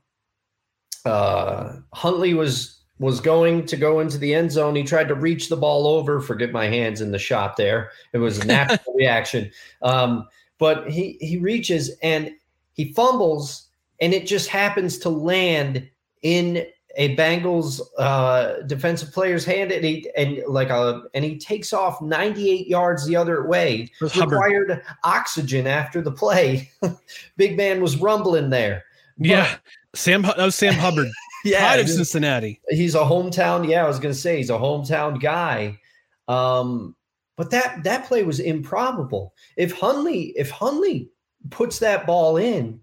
[1.05, 4.75] uh, Huntley was was going to go into the end zone.
[4.75, 6.21] He tried to reach the ball over.
[6.21, 7.91] Forget my hands in the shot there.
[8.13, 9.51] It was a natural reaction.
[9.81, 10.27] Um,
[10.59, 12.31] but he he reaches and
[12.73, 13.67] he fumbles,
[13.99, 15.89] and it just happens to land
[16.21, 16.65] in
[16.95, 22.01] a Bengals uh, defensive player's hand, and he and like a and he takes off
[22.01, 23.81] 98 yards the other way.
[23.83, 24.33] It was Hubbard.
[24.33, 26.71] Required oxygen after the play.
[27.37, 28.83] Big man was rumbling there.
[29.17, 29.57] Yeah,
[29.93, 30.23] Sam.
[30.23, 31.09] That was Sam Hubbard.
[31.43, 32.61] Yeah, pride of Cincinnati.
[32.69, 33.67] he's a hometown.
[33.67, 35.79] Yeah, I was going to say he's a hometown guy.
[36.27, 36.95] Um,
[37.35, 39.33] but that that play was improbable.
[39.57, 41.09] If Huntley if Huntley
[41.49, 42.79] puts that ball in,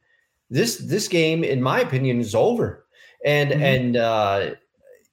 [0.50, 2.84] this this game, in my opinion, is over.
[3.24, 3.60] And Mhm.
[3.62, 4.50] and uh,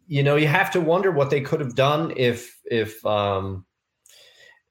[0.08, 3.66] you know you have to wonder what they could have done if if um,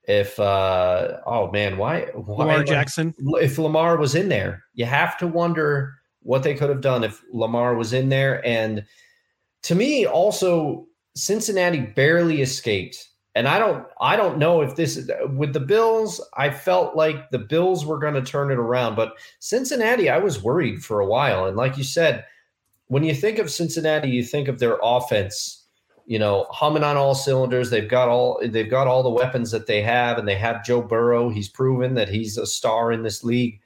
[0.07, 3.15] if uh, oh man, why why Lamar am Jackson.
[3.41, 7.23] if Lamar was in there, you have to wonder what they could have done if
[7.33, 8.45] Lamar was in there.
[8.47, 8.85] And
[9.63, 13.09] to me, also Cincinnati barely escaped.
[13.35, 16.21] And I don't, I don't know if this is with the Bills.
[16.37, 20.43] I felt like the Bills were going to turn it around, but Cincinnati, I was
[20.43, 21.47] worried for a while.
[21.47, 22.25] And like you said,
[22.89, 25.65] when you think of Cincinnati, you think of their offense
[26.07, 27.71] you know, humming on all cylinders.
[27.71, 30.83] They've got all they've got all the weapons that they have, and they have Joe
[30.83, 31.31] Burrow.
[31.31, 33.61] He's proven that he's a star in this league.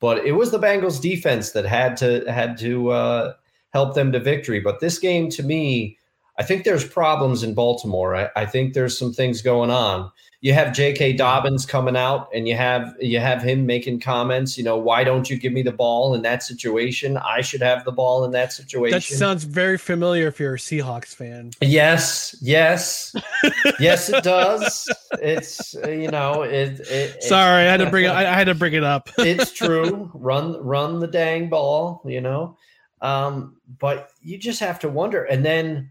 [0.00, 3.32] But it was the Bengals defense that had to had to uh,
[3.72, 4.60] help them to victory.
[4.60, 5.98] But this game, to me,
[6.38, 8.14] I think there's problems in Baltimore.
[8.14, 10.10] I, I think there's some things going on.
[10.44, 11.14] You have J.K.
[11.14, 14.58] Dobbins coming out, and you have you have him making comments.
[14.58, 17.16] You know, why don't you give me the ball in that situation?
[17.16, 18.94] I should have the ball in that situation.
[18.94, 21.52] That sounds very familiar if you're a Seahawks fan.
[21.62, 23.16] Yes, yes,
[23.80, 24.86] yes, it does.
[25.12, 26.78] It's you know it.
[26.90, 28.10] it Sorry, I had to bring it.
[28.10, 29.08] I I had to bring it up.
[29.18, 30.10] it's true.
[30.14, 32.02] Run, run the dang ball.
[32.04, 32.58] You know,
[33.00, 35.90] um, but you just have to wonder, and then,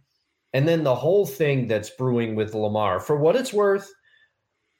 [0.54, 3.00] and then the whole thing that's brewing with Lamar.
[3.00, 3.92] For what it's worth,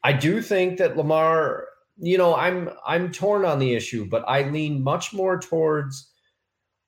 [0.04, 1.68] I do think that Lamar.
[1.98, 6.10] You know, I'm I'm torn on the issue, but I lean much more towards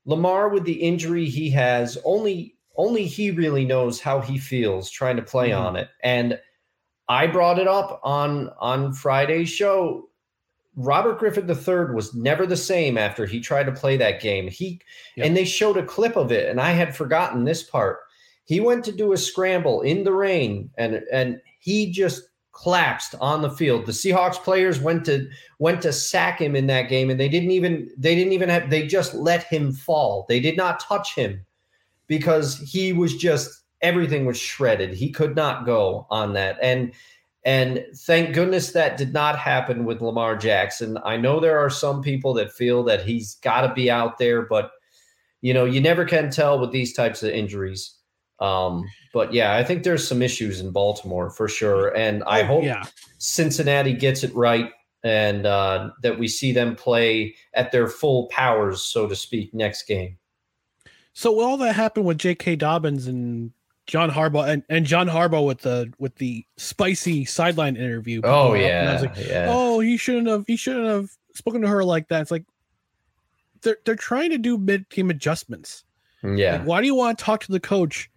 [0.06, 1.96] Lamar with the injury he has.
[2.04, 5.60] Only only he really knows how he feels trying to play Mhm.
[5.60, 5.90] on it.
[6.04, 6.40] And
[7.08, 10.10] I brought it up on on Friday's show.
[10.76, 14.48] Robert Griffin III was never the same after he tried to play that game.
[14.50, 14.82] He
[15.18, 15.28] Yep.
[15.28, 18.00] and they showed a clip of it, and I had forgotten this part.
[18.46, 22.24] He went to do a scramble in the rain, and and he just
[22.56, 23.86] collapsed on the field.
[23.86, 25.28] The Seahawks players went to
[25.60, 28.70] went to sack him in that game, and they didn't even they didn't even have
[28.70, 30.26] they just let him fall.
[30.28, 31.46] They did not touch him
[32.08, 34.94] because he was just everything was shredded.
[34.94, 36.58] He could not go on that.
[36.62, 36.94] And
[37.44, 40.98] and thank goodness that did not happen with Lamar Jackson.
[41.06, 44.42] I know there are some people that feel that he's got to be out there,
[44.42, 44.72] but
[45.42, 47.95] you know, you never can tell with these types of injuries.
[48.40, 48.84] Um,
[49.14, 51.96] but yeah, I think there's some issues in Baltimore for sure.
[51.96, 52.84] And I Oh, hope yeah.
[53.18, 54.72] Cincinnati gets it right
[55.04, 59.84] and uh, that we see them play at their full powers, so to speak, next
[59.84, 60.18] game.
[61.14, 62.58] So all that happened with J.K.
[62.58, 63.52] Dobbins and
[63.88, 68.20] John Harbaugh and, and John Harbaugh with the with the spicy sideline interview.
[68.24, 69.46] Oh yeah, was like, yeah.
[69.48, 70.44] oh, he shouldn't have.
[70.48, 72.22] He shouldn't have spoken to her like that.
[72.24, 72.44] It's like
[73.62, 75.84] they're they're trying to do mid game adjustments.
[76.24, 76.58] yeah.
[76.58, 78.10] Like, why do you want to talk to the coach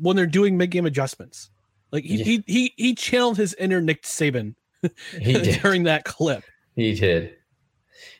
[0.00, 1.50] when they're doing mid game adjustments?
[1.90, 2.24] Like he, Yeah.
[2.24, 4.54] he he he channeled his inner Nick Saban
[5.62, 6.44] during that clip.
[6.76, 7.34] He did.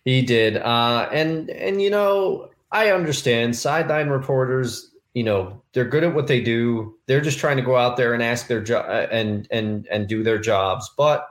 [0.05, 0.57] He did.
[0.57, 4.91] Uh, and and you know, I understand sideline reporters.
[5.15, 6.95] You know, they're good at what they do.
[7.07, 10.23] They're just trying to go out there and ask their job and and and do
[10.23, 10.91] their jobs.
[10.97, 11.29] But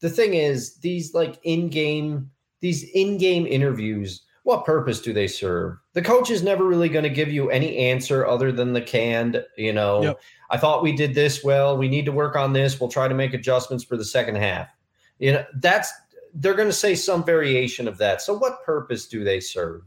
[0.00, 4.22] the thing is, these like in game, these in game interviews.
[4.48, 5.76] What purpose do they serve?
[5.92, 9.44] The coach is never really going to give you any answer other than the canned,
[9.58, 10.20] you know, Yep.
[10.48, 11.76] I thought we did this well.
[11.76, 12.80] We need to work on this.
[12.80, 14.70] We'll try to make adjustments for the second half.
[15.18, 15.92] You know, that's
[16.32, 18.22] they're going to say some variation of that.
[18.22, 19.82] So what purpose do they serve?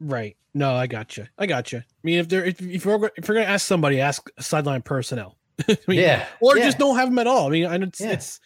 [0.00, 0.38] Right.
[0.54, 1.26] No, I got you.
[1.36, 1.80] I got you.
[1.80, 5.36] I mean, if they're if, if you're if you're gonna ask somebody, ask sideline personnel.
[5.68, 6.24] I mean, yeah.
[6.40, 6.64] or yeah.
[6.64, 7.48] just don't have them at all.
[7.48, 8.12] I mean, and it's Yeah.
[8.12, 8.40] it's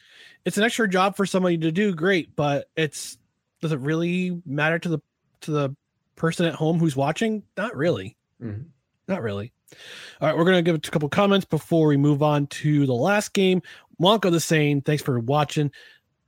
[0.44, 1.94] it's an extra job for somebody to do.
[1.94, 3.18] Great, but it's
[3.64, 4.98] does it really matter to the
[5.40, 5.76] to the
[6.16, 7.42] person at home who's watching?
[7.56, 8.14] Not really.
[8.42, 8.66] Mhm.
[9.08, 9.52] Not really.
[10.20, 12.92] All right, we're gonna give it a couple comments before we move on to the
[12.94, 13.62] last game.
[14.00, 15.70] Wonka the saying, thanks for watching.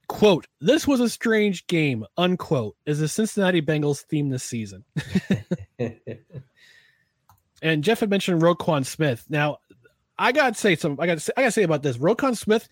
[0.08, 4.84] Quote, this was a strange game, unquote, is the Cincinnati Bengals theme this season.
[7.62, 9.24] And Jeff had mentioned Roquan Smith.
[9.28, 9.58] Now,
[10.18, 11.00] I gotta say some.
[11.00, 11.96] I gotta say, I gotta say about this.
[11.96, 12.68] Roquan Smith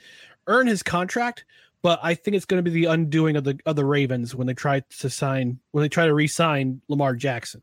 [0.46, 1.44] earned his contract,
[1.85, 4.47] but I think it's going to be the undoing of the of the Ravens when
[4.47, 7.61] they try to sign when they try to re-sign Lamar Jackson.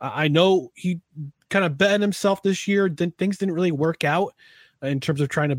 [0.00, 1.02] I know he
[1.50, 2.88] kind of bet on himself this year.
[2.88, 4.34] Then things didn't really work out
[4.80, 5.58] in terms of trying to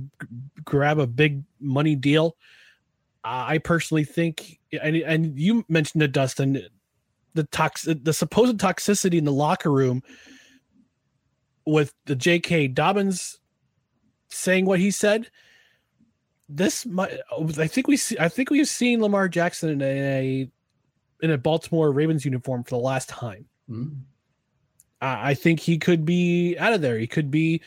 [0.65, 2.35] grab a big money deal.
[3.23, 6.65] I personally think, and, and you mentioned it, Dustin,
[7.35, 10.01] the tox the supposed toxicity in the locker room
[11.67, 12.69] with the J.K.
[12.69, 13.39] Dobbins
[14.29, 15.29] saying what he said.
[16.55, 17.17] This might,
[17.57, 20.47] I think we see, I think we've seen Lamar Jackson in a
[21.21, 23.45] in a Baltimore Ravens uniform for the last time.
[23.69, 24.01] Mhm.
[25.01, 26.99] I I think he could be out of there.
[26.99, 27.61] He could be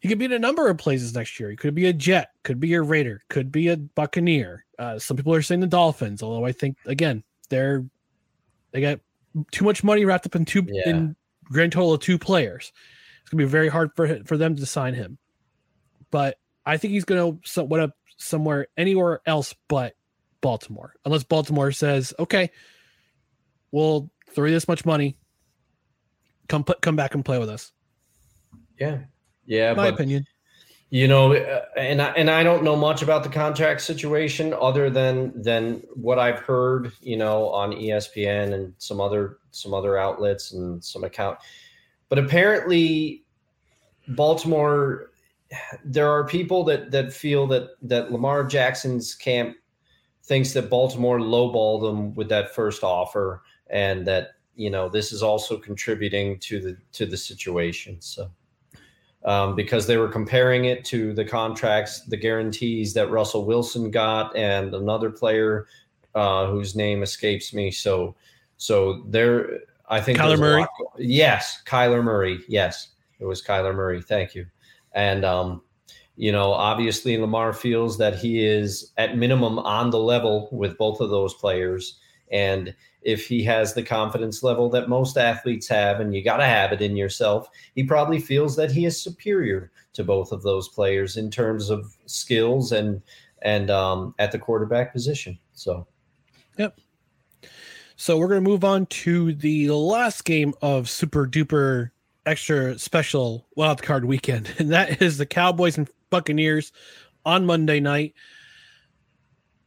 [0.00, 1.48] he could be in a number of places next year.
[1.50, 4.64] He could be a Jet, could be a Raider, could be a Buccaneer.
[4.78, 7.84] Uh, some people are saying the Dolphins, although I think again they're
[8.72, 8.98] they got
[9.52, 10.88] too much money wrapped up in two Yeah.
[10.88, 12.72] in grand total of two players.
[13.20, 15.18] It's gonna be very hard for for them to sign him.
[16.10, 19.94] But I think he's gonna so, what up somewhere anywhere else but
[20.40, 22.50] Baltimore, unless Baltimore says, okay,
[23.72, 25.16] we'll throw you this much money.
[26.48, 27.72] Come put come back and play with us.
[28.78, 28.98] Yeah.
[29.46, 29.72] Yeah.
[29.74, 30.26] My but opinion.
[30.90, 34.90] you know uh, and I, and I don't know much about the contract situation other
[34.90, 40.52] than than what I've heard you know on ESPN and some other some other outlets
[40.52, 41.38] and some account
[42.08, 43.24] but apparently
[44.08, 45.10] Baltimore
[45.84, 49.56] there are people that that feel that that Lamar Jackson's camp
[50.22, 55.22] thinks that Baltimore lowballed them with that first offer and that you know this is
[55.22, 58.30] also contributing to the to the situation so
[59.24, 64.36] um, because they were comparing it to the contracts, the guarantees that Russell Wilson got,
[64.36, 65.66] and another player
[66.14, 67.70] uh, whose name escapes me.
[67.70, 68.14] So,
[68.58, 70.60] so there, I think Kyler Murray?
[70.60, 72.40] lot- yes, Kyler Murray.
[72.48, 72.88] Yes,
[73.18, 74.02] it was Kyler Murray.
[74.02, 74.46] Thank you.
[74.94, 75.62] And um,
[76.16, 81.00] you know, obviously Lamar feels that he is at minimum on the level with both
[81.00, 81.98] of those players,
[82.30, 86.46] and if he has the confidence level that most athletes have, and you got to
[86.46, 90.68] have it in yourself, he probably feels that he is superior to both of those
[90.68, 93.02] players in terms of skills and
[93.42, 95.38] and um, at the quarterback position.
[95.52, 95.86] So
[96.58, 96.78] yep.
[97.96, 101.90] So we're gonna move on to the last game of super duper
[102.26, 106.72] extra special wild card weekend, and that is the Cowboys and Buccaneers
[107.24, 108.14] on Monday night.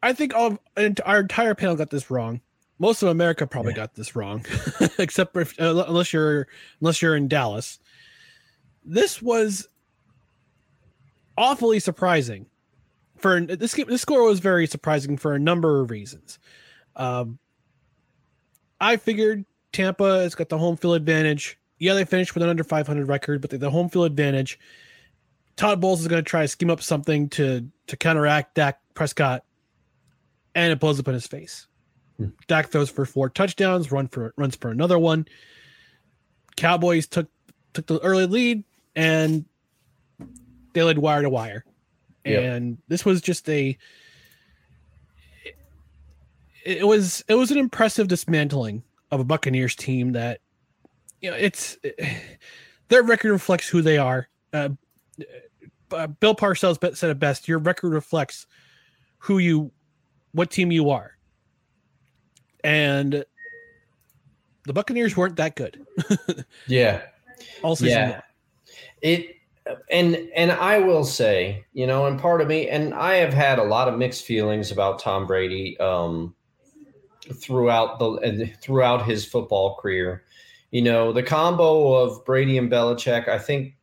[0.03, 2.41] I think all our entire panel got this wrong.
[2.79, 4.45] Most of America probably got this wrong,
[4.99, 6.47] except for if, uh, unless you're
[6.79, 7.79] unless you're in Dallas.
[8.85, 9.67] This was
[11.37, 12.45] awfully surprising.
[13.17, 16.37] For this game, this score was very surprising for a number of reasons.
[16.95, 17.39] Um,
[18.79, 21.57] I figured Tampa has got the home field advantage.
[21.79, 24.59] Yeah, they finished with an under 500 record, but they the home field advantage.
[25.55, 29.43] Todd Bowles is going to try to scheme up something to to counteract Dak Prescott,
[30.55, 31.67] and it blows up in his face.
[32.17, 32.27] Hmm.
[32.47, 35.27] Dak throws for four touchdowns, run for runs for another one.
[36.55, 37.27] Cowboys took
[37.73, 38.63] took the early lead,
[38.95, 39.45] and
[40.73, 41.65] they led wire to wire.
[42.25, 42.43] Yep.
[42.43, 43.77] And this was just a
[46.65, 50.41] it was it was an impressive dismantling of a Buccaneers team that
[51.21, 51.77] you know it's
[52.89, 54.27] their record reflects who they are.
[54.53, 54.69] Uh,
[55.91, 58.45] uh, Bill Parcells said it best: your record reflects
[59.19, 59.71] who you,
[60.31, 61.17] what team you are,
[62.63, 63.25] and
[64.65, 65.85] the Buccaneers weren't that good
[66.67, 67.03] yeah,
[67.63, 67.97] all season.
[67.97, 68.21] yeah, long.
[69.01, 69.37] it
[69.89, 73.59] and and I will say, you know, and part of me, and I have had
[73.59, 76.35] a lot of mixed feelings about Tom Brady um,
[77.41, 80.23] throughout the and throughout his football career.
[80.71, 83.73] You know, the combo of Brady and Belichick, I think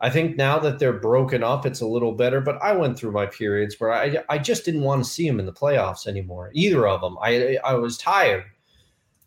[0.00, 2.40] I think now that they're broken up, it's a little better.
[2.40, 5.40] But I went through my periods where I I just didn't want to see them
[5.40, 6.50] in the playoffs anymore.
[6.54, 7.18] Either of them.
[7.20, 8.44] I I was tired.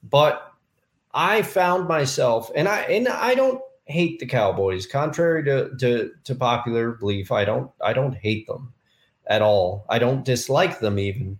[0.03, 0.51] But
[1.13, 4.86] I found myself, and I and I don't hate the Cowboys.
[4.88, 8.73] Contrary to to, to popular belief, I don't I don't hate them
[9.27, 9.86] at all.
[9.89, 11.39] I don't dislike them even.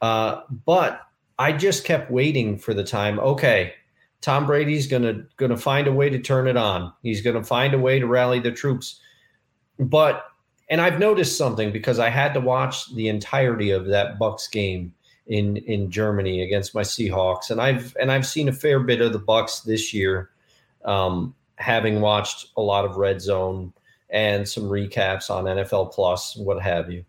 [0.00, 1.02] Uh, but
[1.38, 3.18] I just kept waiting for the time.
[3.18, 3.72] Okay,
[4.20, 6.92] Tom Brady's gonna gonna find a way to turn it on.
[7.02, 9.00] He's gonna find a way to rally the troops.
[9.78, 10.24] But
[10.70, 14.92] and I've noticed something because I had to watch the entirety of that Bucks game
[15.26, 19.12] in in Germany against my Seahawks, and I've and I've seen a fair bit of
[19.12, 20.30] the Bucks this year,
[20.84, 23.72] um, having watched a lot of Red Zone
[24.10, 27.04] and some recaps on NFL Plus, what have you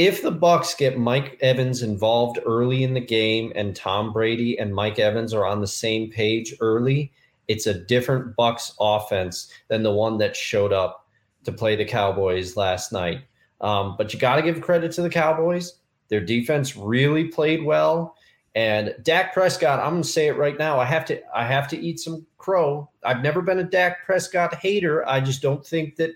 [0.00, 4.74] if the Bucks get Mike Evans involved early in the game and Tom Brady and
[4.74, 7.12] Mike Evans are on the same page early,
[7.48, 11.06] it's a different Bucks offense than the one that showed up
[11.44, 13.24] to play the Cowboys last night.
[13.60, 15.74] Um, but you got to give credit to the Cowboys.
[16.08, 18.16] Their defense really played well.
[18.54, 20.80] And Dak Prescott, I'm going to say it right now.
[20.80, 22.88] I have to I have to eat some crow.
[23.04, 25.06] I've never been a Dak Prescott hater.
[25.06, 26.12] I just don't think that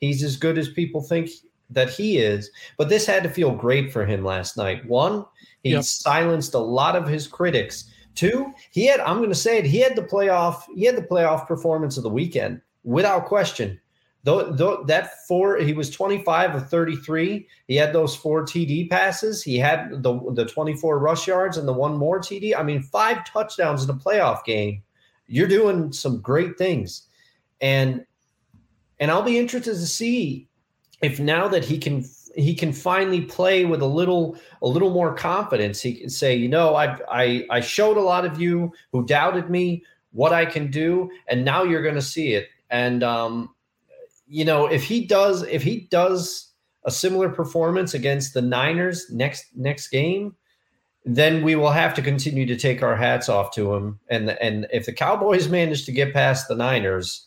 [0.00, 1.28] he's as good as people think
[1.70, 2.50] that he is.
[2.76, 4.86] But this had to feel great for him last night.
[4.86, 5.24] One,
[5.62, 5.84] he yep.
[5.84, 7.90] silenced a lot of his critics.
[8.14, 11.02] Two, he had, I'm going to say it, he had the playoff, he had the
[11.02, 13.80] playoff performance of the weekend without question.
[14.24, 17.46] Though, though that four, he was 25 of 33.
[17.68, 19.42] He had those four TD passes.
[19.42, 22.54] He had the the 24 rush yards and the one more TD.
[22.56, 24.82] I mean, five touchdowns in a playoff game.
[25.28, 27.06] You're doing some great things,
[27.60, 28.04] and
[28.98, 30.47] and I'll be interested to see
[31.02, 35.14] if now that he can he can finally play with a little a little more
[35.14, 39.04] confidence he can say you know i i i showed a lot of you who
[39.06, 39.82] doubted me
[40.12, 42.48] what i can do and now you're going to see it.
[42.70, 43.54] And um
[44.26, 46.52] you know if he does if he does
[46.84, 50.34] a similar performance against the niners next next game
[51.04, 53.98] then we will have to continue to take our hats off to him.
[54.08, 57.26] And and if the cowboys manage to get past the niners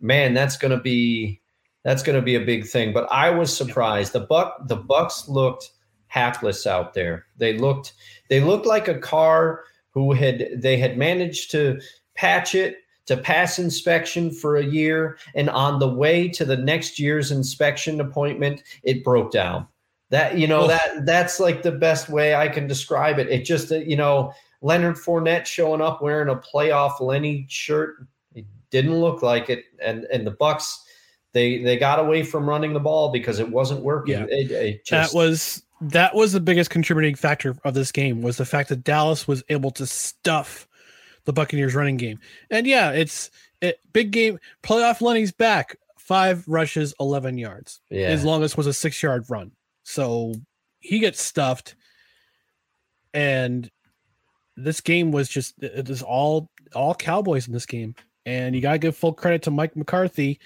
[0.00, 1.40] man that's going to be
[1.86, 2.92] that's going to be a big thing.
[2.92, 4.12] But I was surprised.
[4.12, 5.70] The buck the Bucks looked
[6.08, 7.26] hapless out there.
[7.36, 7.94] They looked
[8.28, 9.62] they looked like a car
[9.92, 11.80] who had they had managed to
[12.16, 16.98] patch it to pass inspection for a year and on the way to the next
[16.98, 19.64] year's inspection appointment it broke down
[20.10, 23.70] that you know that that's like the best way i can describe it it just
[23.70, 29.22] uh, you know leonard Fournette showing up wearing a playoff lenny shirt it didn't look
[29.22, 30.82] like it and and the bucks
[31.36, 34.14] they they got away from running the ball because it wasn't working.
[34.14, 34.26] Yeah.
[34.28, 38.38] It, it just, that was that was the biggest contributing factor of this game was
[38.38, 40.66] the fact that Dallas was able to stuff
[41.26, 42.18] the Buccaneers running game.
[42.50, 43.30] And yeah, it's
[43.60, 45.76] it, big game playoff Lenny's back.
[45.98, 47.80] Five rushes, 11 yards.
[47.90, 48.10] Yeah.
[48.10, 49.50] His longest was a six yard run.
[49.82, 50.34] So
[50.78, 51.74] he gets stuffed.
[53.12, 53.70] And
[54.56, 57.94] this game was just it was all all Cowboys in this game.
[58.24, 60.40] And you gotta give full credit to Mike McCarthy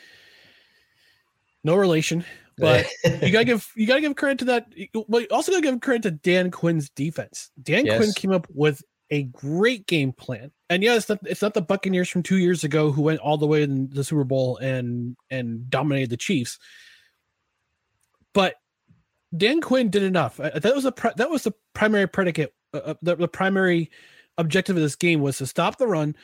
[1.65, 2.25] no relation,
[2.59, 4.73] but you gotta give you gotta give credit to that.
[5.09, 7.51] But you also gotta give credit to Dan Quinn's defense.
[7.61, 7.99] Dan yes.
[7.99, 10.53] Quinn came up with a great game plan.
[10.69, 13.37] And yeah, it's not, it's not the Buccaneers from two years ago who went all
[13.37, 16.59] the way in the Super Bowl and and dominated the Chiefs.
[18.33, 18.55] But
[19.37, 20.37] Dan Quinn did enough.
[20.37, 22.55] That was a that was the primary predicate.
[22.73, 23.91] Uh, uh, the, the primary
[24.39, 26.15] objective of this game was to stop the run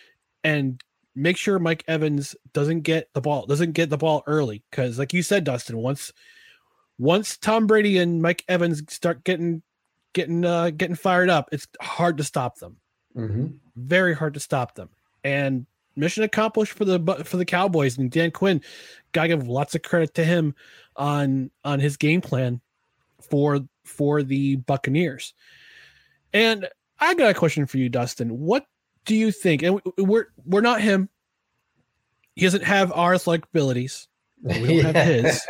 [0.44, 0.80] and
[1.16, 4.62] make sure Mike Evans doesn't get the ball, doesn't get the ball early.
[4.70, 6.12] Cause like you said, Dustin, once
[6.98, 9.62] once Tom Brady and Mike Evans start getting
[10.12, 12.76] getting uh getting fired up, it's hard to stop them.
[13.16, 13.46] Mm-hmm.
[13.76, 14.90] Very hard to stop them.
[15.24, 18.60] And mission accomplished for the for the Cowboys and Dan Quinn.
[19.12, 20.54] Gotta give lots of credit to him
[20.94, 22.60] on on his game plan
[23.22, 25.32] for for the Buccaneers.
[26.32, 28.28] And I got a question for you, Dustin.
[28.38, 28.66] What
[29.06, 29.62] do you think?
[29.62, 31.08] And we're we're not him.
[32.34, 34.08] He doesn't have our athletic abilities.
[34.42, 35.46] We don't have his.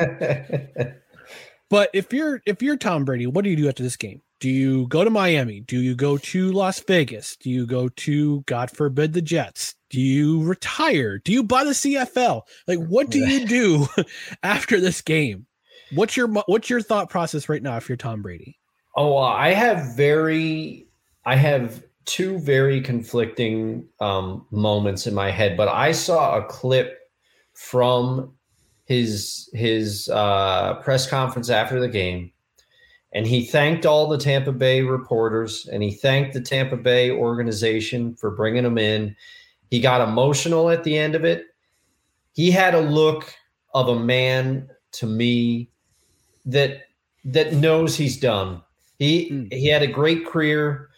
[1.68, 4.22] but if you're if you're Tom Brady, what do you do after this game?
[4.38, 5.60] Do you go to Miami?
[5.60, 7.36] Do you go to Las Vegas?
[7.36, 9.74] Do you go to God forbid the Jets?
[9.88, 11.18] Do you retire?
[11.18, 12.42] Do you buy the CFL?
[12.68, 13.86] Like what do you do
[14.42, 15.46] after this game?
[15.94, 18.58] What's your what's your thought process right now if you're Tom Brady?
[18.94, 20.86] Oh, uh, I have very
[21.24, 26.98] I have two very conflicting um, moments in my head, but I saw a clip
[27.54, 28.32] from
[28.84, 32.32] his his uh, press conference after the game,
[33.12, 38.14] and he thanked all the Tampa Bay reporters and he thanked the Tampa Bay organization
[38.14, 39.16] for bringing him in.
[39.70, 41.44] He got emotional at the end of it.
[42.34, 43.34] He had a look
[43.74, 45.70] of a man to me
[46.44, 46.82] that
[47.24, 48.62] that knows he's done.
[48.98, 49.52] He mm.
[49.52, 50.90] he had a great career,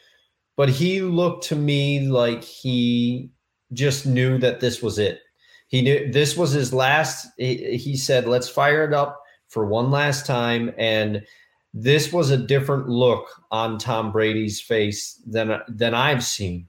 [0.58, 3.30] but he looked to me like he
[3.72, 5.20] just knew that this was it.
[5.68, 7.28] He knew this was his last.
[7.38, 11.24] He, said, "Let's fire it up for one last time." And
[11.72, 16.66] this was a different look on Tom Brady's face than than I've seen.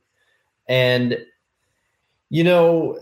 [0.67, 1.17] And
[2.29, 2.99] you know,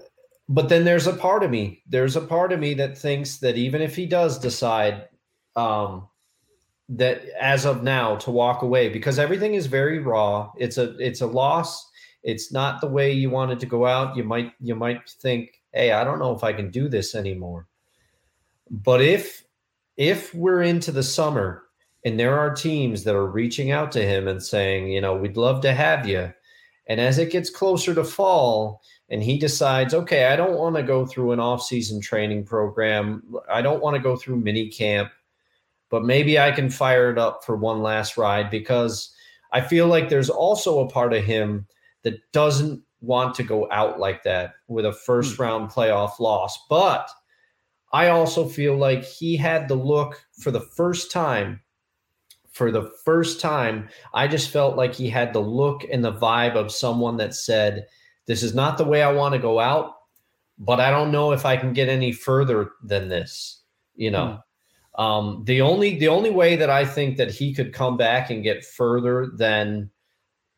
[0.48, 1.84] but then there's a part of me.
[1.90, 5.10] There's a part of me that thinks that even if he does decide
[5.58, 6.08] um,
[6.90, 10.52] that as of now to walk away, because everything is very raw.
[10.58, 11.90] It's a it's a loss.
[12.24, 14.16] It's not the way you wanted to go out.
[14.16, 17.68] You might you might think, hey, I don't know if I can do this anymore.
[18.70, 19.44] But if
[19.98, 21.64] if we're into the summer
[22.06, 25.38] and there are teams that are reaching out to him and saying, you know, we'd
[25.38, 26.32] love to have you.
[26.88, 30.84] And as it gets closer to fall and he decides, okay, I don't want to
[30.84, 33.24] go through an off-season training program.
[33.52, 35.12] I don't want to go through mini camp,
[35.90, 39.14] but maybe I can fire it up for one last ride because
[39.52, 41.68] I feel like there's also a part of him
[42.04, 45.44] that doesn't want to go out like that with a first hmm.
[45.44, 46.58] round playoff loss.
[46.70, 47.10] But
[47.94, 51.62] I also feel like he had the look for the first time
[52.58, 56.56] for the first time, I just felt like he had the look and the vibe
[56.56, 57.86] of someone that said,
[58.26, 59.94] This is not the way I want to go out,
[60.58, 63.62] but I don't know if I can get any further than this.
[63.96, 64.44] You know, mm.
[64.98, 68.43] Um, the only the only way that I think that he could come back and
[68.43, 69.91] get further than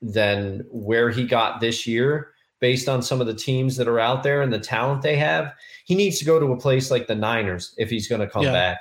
[0.02, 4.24] than where he got this year, based on some of the teams that are out
[4.24, 5.54] there and the talent they have,
[5.86, 8.44] he needs to go to a place like the Niners if he's going to come
[8.44, 8.52] yeah.
[8.52, 8.78] back.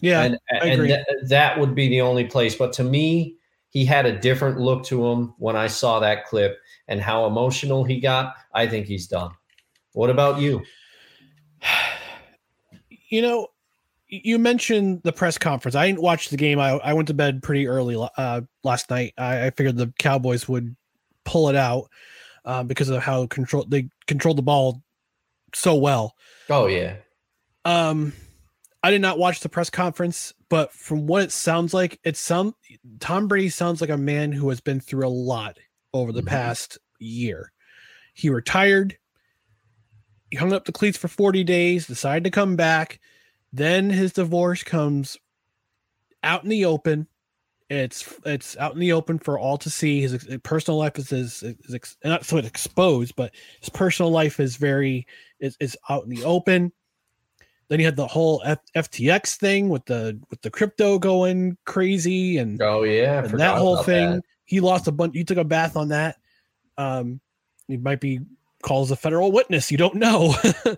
[0.00, 2.54] Yeah, and, and th- that would be the only place.
[2.54, 3.36] But to me,
[3.68, 7.84] he had a different look to him when I saw that clip and how emotional
[7.84, 8.34] he got.
[8.54, 9.32] I think he's done.
[9.92, 10.62] What about you?
[13.10, 13.46] You know,
[14.22, 15.74] you mentioned the press conference.
[15.74, 16.58] I didn't watch the game.
[16.58, 19.14] I, I went to bed pretty early uh, last night.
[19.18, 20.76] I, I, figured the Cowboys would
[21.24, 21.90] pull it out
[22.44, 24.82] uh, because of how control they controlled the ball
[25.54, 26.14] so well.
[26.50, 26.96] Oh yeah.
[27.64, 28.12] Um,
[28.82, 32.54] I did not watch the press conference, but from what it sounds like, it sound
[33.00, 35.58] Tom Brady sounds like a man who has been through a lot
[35.92, 36.28] over the mm-hmm.
[36.28, 37.52] past year.
[38.12, 38.98] He retired,
[40.30, 43.00] he hung up the cleats for 40 days, decided to come back.
[43.54, 45.16] Then his divorce comes
[46.22, 47.06] out in the open.
[47.70, 50.02] It's it's out in the open for all to see.
[50.02, 54.40] His, his personal life is, is, is, not so it's exposed, but his personal life
[54.40, 55.06] is very
[55.40, 56.72] is, is out in the open
[57.68, 62.38] then you had the whole F- FTX thing with the with the crypto going crazy
[62.38, 64.12] and oh yeah, and that whole thing.
[64.12, 64.22] That.
[64.44, 65.16] He lost a bunch.
[65.16, 66.16] He took a bath on that.
[66.76, 67.20] Um,
[67.66, 68.20] he might be
[68.62, 69.70] called as a federal witness.
[69.70, 70.34] You don't know.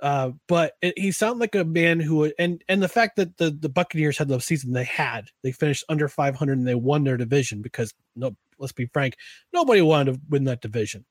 [0.00, 3.36] uh, but it, he sounded like a man who would, and and the fact that
[3.36, 7.04] the the Buccaneers had the season they had, they finished under 500 and they won
[7.04, 9.16] their division because no, let's be frank,
[9.52, 11.04] nobody wanted to win that division.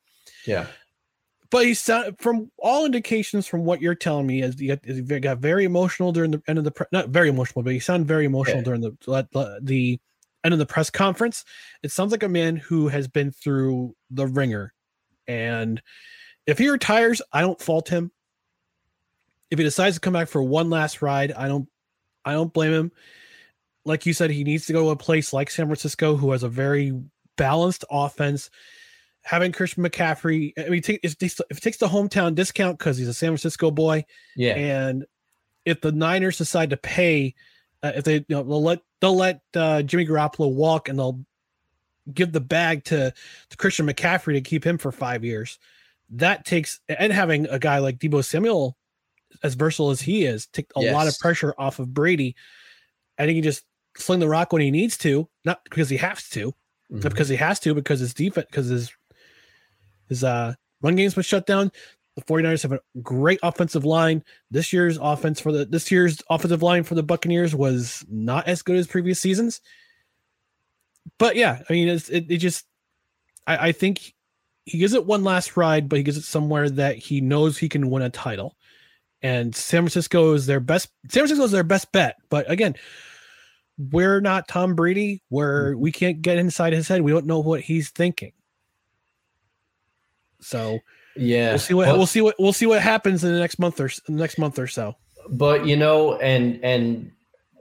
[0.46, 0.68] Yeah
[1.50, 5.02] but he sound from all indications from what you're telling me is he got, he
[5.02, 8.26] got very emotional during the end of the not very emotional, but he sounded very
[8.26, 8.64] emotional yeah.
[8.64, 10.00] during the, the the
[10.44, 11.46] end of the press conference.
[11.84, 14.74] It sounds like a man who has been through the ringer,
[15.28, 15.82] and
[16.46, 18.12] if he retires, I don't fault him.
[19.50, 21.68] If he decides to come back for one last ride, I don't
[22.26, 22.92] I don't blame him.
[23.86, 26.44] Like you said, he needs to go to a place like San Francisco, who has
[26.44, 26.94] a very
[27.38, 28.50] balanced offense
[29.24, 30.54] having Christian McCaffrey.
[30.58, 34.06] I mean, if, if it takes the hometown discount because he's a San Francisco boy,
[34.36, 34.56] yeah.
[34.56, 35.06] And
[35.66, 37.36] if the Niners decide to pay,
[37.84, 41.20] uh, if they you know they'll let they'll let uh, Jimmy Garoppolo walk and they'll
[42.14, 43.14] give the bag to,
[43.50, 45.60] to Christian McCaffrey to keep him for five years.
[46.12, 48.78] That takes and having a guy like Deebo Samuel,
[49.44, 50.94] as versatile as he is, take a yes.
[50.94, 52.36] lot of pressure off of Brady.
[53.18, 53.64] I think he just
[53.98, 57.00] sling the rock when he needs to, not because he has to, mm-hmm.
[57.00, 58.92] but because he has to, because his defense, because his
[60.10, 61.72] his uh, run game's been shut down.
[62.16, 64.24] The 49ers have a great offensive line.
[64.50, 68.64] This year's offense for the this year's offensive line for the Buccaneers was not as
[68.64, 69.62] good as previous seasons.
[71.20, 72.66] But yeah, I mean, it's, it, it just
[73.46, 74.16] I, I think
[74.66, 77.70] he gives it one last ride, but he gives it somewhere that he knows he
[77.70, 78.57] can win a title.
[79.22, 80.90] And San Francisco is their best.
[81.10, 82.18] San Francisco is their best bet.
[82.30, 82.76] But again,
[83.78, 85.82] we're not Tom Brady, where mm-hmm.
[85.82, 87.02] we can't get inside his head.
[87.02, 88.34] We don't know what he's thinking.
[90.40, 90.80] So
[91.16, 93.80] yeah, we'll see what we'll see what we'll see what happens in the next month
[93.80, 94.96] or next month or so.
[95.30, 97.12] But you know, and and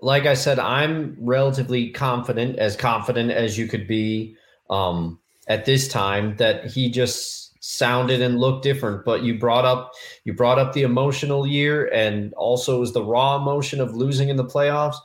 [0.03, 4.37] like I said, I'm relatively confident, as confident as you could be
[4.71, 5.19] um,
[5.49, 9.05] at this time, that he just sounded and looked different.
[9.05, 9.93] But you brought up
[10.25, 14.37] you brought up the emotional year and also was the raw emotion of losing in
[14.37, 14.97] the playoffs.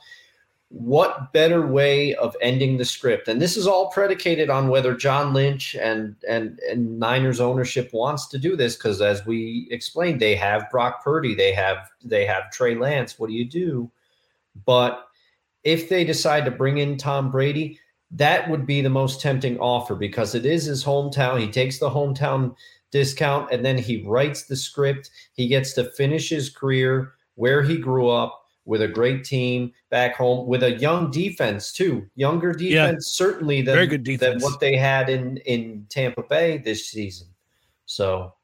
[0.68, 3.28] What better way of ending the script?
[3.28, 8.26] And this is all predicated on whether John Lynch and and and Niners ownership wants
[8.28, 12.50] to do this because as we explained, they have Brock Purdy, they have they have
[12.52, 13.18] Trey Lance.
[13.18, 13.90] What do you do?
[14.64, 15.04] But
[15.64, 17.78] if they decide to bring in Tom Brady,
[18.12, 21.40] that would be the most tempting offer because it is his hometown.
[21.40, 22.54] He takes the hometown
[22.90, 25.10] discount and then he writes the script.
[25.32, 30.14] He gets to finish his career where he grew up with a great team back
[30.14, 32.06] home with a young defense too.
[32.14, 32.70] Younger defense
[33.18, 33.26] yeah.
[33.26, 34.42] certainly than, Very good defense.
[34.42, 37.28] than what they had in in Tampa Bay this season.
[37.86, 38.34] So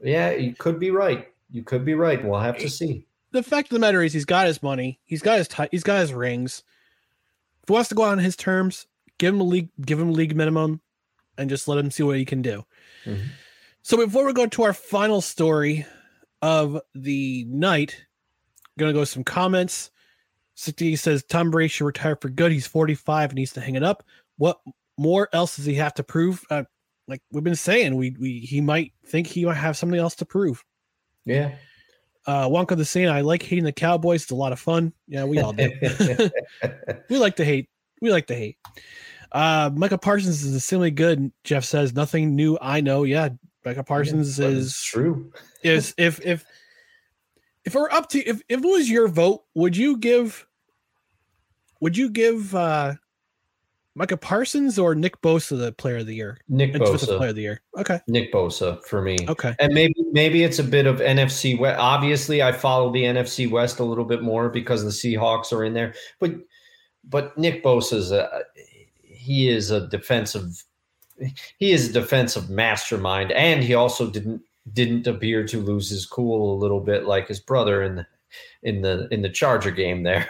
[0.00, 1.28] yeah, you could be right.
[1.50, 2.24] You could be right.
[2.24, 3.06] We'll have to see.
[3.32, 5.00] The fact of the matter is he's got his money.
[5.04, 6.62] He's got his t- he's got his rings.
[7.62, 8.86] If he wants to go out on his terms,
[9.22, 10.80] give him a league, give him a league minimum,
[11.38, 12.64] and just let him see what he can do.
[13.04, 13.28] Mm-hmm.
[13.82, 15.86] So before we go to our final story
[16.42, 18.04] of the night,
[18.66, 19.92] I'm gonna go some comments.
[20.56, 22.50] 60 says Tom Brady should retire for good.
[22.50, 24.02] He's 45 and needs to hang it up.
[24.38, 24.58] What
[24.98, 26.44] more else does he have to prove?
[26.50, 26.64] Uh,
[27.06, 30.24] like we've been saying, we we he might think he might have something else to
[30.24, 30.64] prove.
[31.24, 31.54] Yeah.
[32.26, 34.22] Uh, Wonka the saying, I like hating the Cowboys.
[34.22, 34.92] It's a lot of fun.
[35.06, 35.70] Yeah, we all do.
[37.08, 37.68] we like to hate.
[38.00, 38.58] We like to hate.
[39.32, 41.32] Uh, Micah Parsons is extremely good.
[41.42, 42.58] Jeff says nothing new.
[42.60, 43.04] I know.
[43.04, 43.30] Yeah,
[43.64, 45.32] Micah Parsons yeah, is true.
[45.62, 46.44] Is if if
[47.64, 50.44] if we're up to if if it was your vote, would you give?
[51.80, 52.94] Would you give uh
[53.94, 56.38] Micah Parsons or Nick Bosa the Player of the Year?
[56.48, 57.60] Nick Bosa, Player of the Year.
[57.78, 59.18] Okay, Nick Bosa for me.
[59.28, 61.78] Okay, and maybe maybe it's a bit of NFC West.
[61.78, 65.74] Obviously, I follow the NFC West a little bit more because the Seahawks are in
[65.74, 66.32] there, but
[67.04, 68.42] but Nick Bosa is a
[69.22, 70.64] he is a defensive
[71.58, 74.42] he is a defensive mastermind and he also didn't
[74.72, 78.06] didn't appear to lose his cool a little bit like his brother in the
[78.62, 80.26] in the in the Charger game there.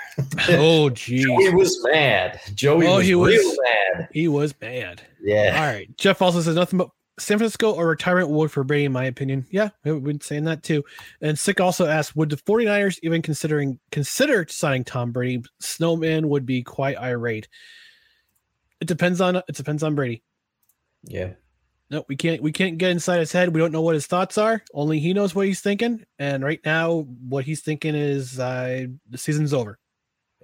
[0.48, 1.24] oh geez.
[1.24, 2.40] Joey was mad.
[2.54, 3.58] Joey oh, was he was,
[3.94, 4.08] mad.
[4.12, 5.02] He was mad.
[5.22, 5.54] Yeah.
[5.54, 5.96] All right.
[5.98, 9.46] Jeff also says nothing but San Francisco or retirement would for Brady, in my opinion.
[9.50, 10.82] Yeah, we've been saying that too.
[11.20, 15.44] And Sick also asked, would the 49ers even considering consider signing Tom Brady?
[15.60, 17.48] Snowman would be quite irate.
[18.82, 20.24] It depends on it depends on Brady.
[21.04, 21.34] Yeah.
[21.88, 23.54] No, we can't we can't get inside his head.
[23.54, 24.60] We don't know what his thoughts are.
[24.74, 26.04] Only he knows what he's thinking.
[26.18, 29.78] And right now, what he's thinking is uh, the season's over.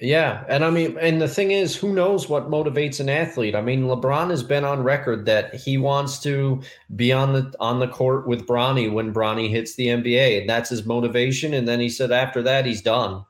[0.01, 3.57] Yeah, and I mean, and the thing is, who knows what motivates an athlete?
[3.57, 6.63] I mean, LeBron has been on record that he wants to
[6.95, 10.71] be on the on the court with Bronny when Bronny hits the NBA, and that's
[10.71, 11.55] his motivation.
[11.55, 13.25] And then he said after that he's done.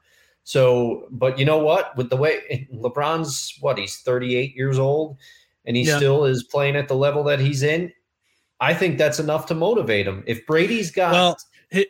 [0.48, 1.94] So, but you know what?
[1.98, 5.18] With the way LeBron's what he's 38 years old
[5.66, 5.98] and he yeah.
[5.98, 7.92] still is playing at the level that he's in,
[8.58, 10.24] I think that's enough to motivate him.
[10.26, 11.36] If Brady's got well,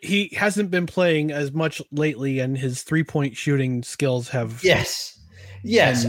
[0.03, 5.21] he hasn't been playing as much lately, and his three point shooting skills have yes,
[5.63, 6.05] yes.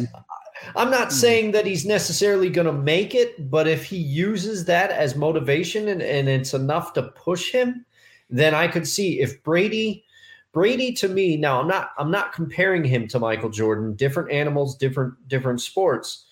[0.76, 1.14] I'm not hmm.
[1.14, 5.88] saying that he's necessarily going to make it, but if he uses that as motivation
[5.88, 7.86] and, and it's enough to push him,
[8.28, 10.04] then I could see if Brady
[10.52, 14.76] Brady to me now I'm not I'm not comparing him to Michael Jordan, different animals,
[14.76, 16.26] different different sports,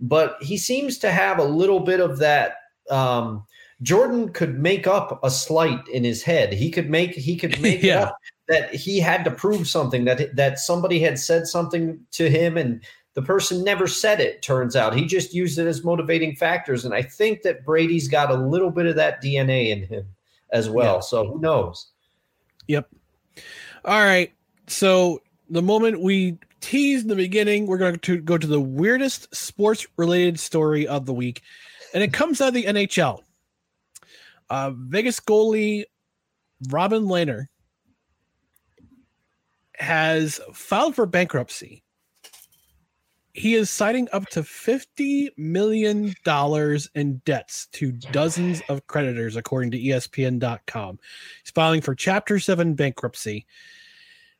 [0.00, 2.56] but he seems to have a little bit of that
[2.90, 3.44] um,
[3.82, 6.52] Jordan could make up a slight in his head.
[6.52, 8.04] He could make he could make yeah.
[8.04, 8.18] up
[8.50, 12.82] that he had to prove something that that somebody had said something to him and
[13.14, 16.92] the person never said it turns out he just used it as motivating factors and
[16.92, 20.04] i think that brady's got a little bit of that dna in him
[20.52, 21.00] as well yeah.
[21.00, 21.92] so who knows
[22.66, 22.88] yep
[23.84, 24.32] all right.
[24.66, 29.86] So the moment we teased the beginning, we're going to go to the weirdest sports
[29.96, 31.42] related story of the week.
[31.92, 33.22] And it comes out of the NHL.
[34.48, 35.84] Uh, Vegas goalie
[36.68, 37.46] Robin Lehner
[39.74, 41.82] has filed for bankruptcy.
[43.32, 46.14] He is citing up to $50 million
[46.94, 50.98] in debts to dozens of creditors, according to ESPN.com.
[51.42, 53.46] He's filing for Chapter 7 bankruptcy.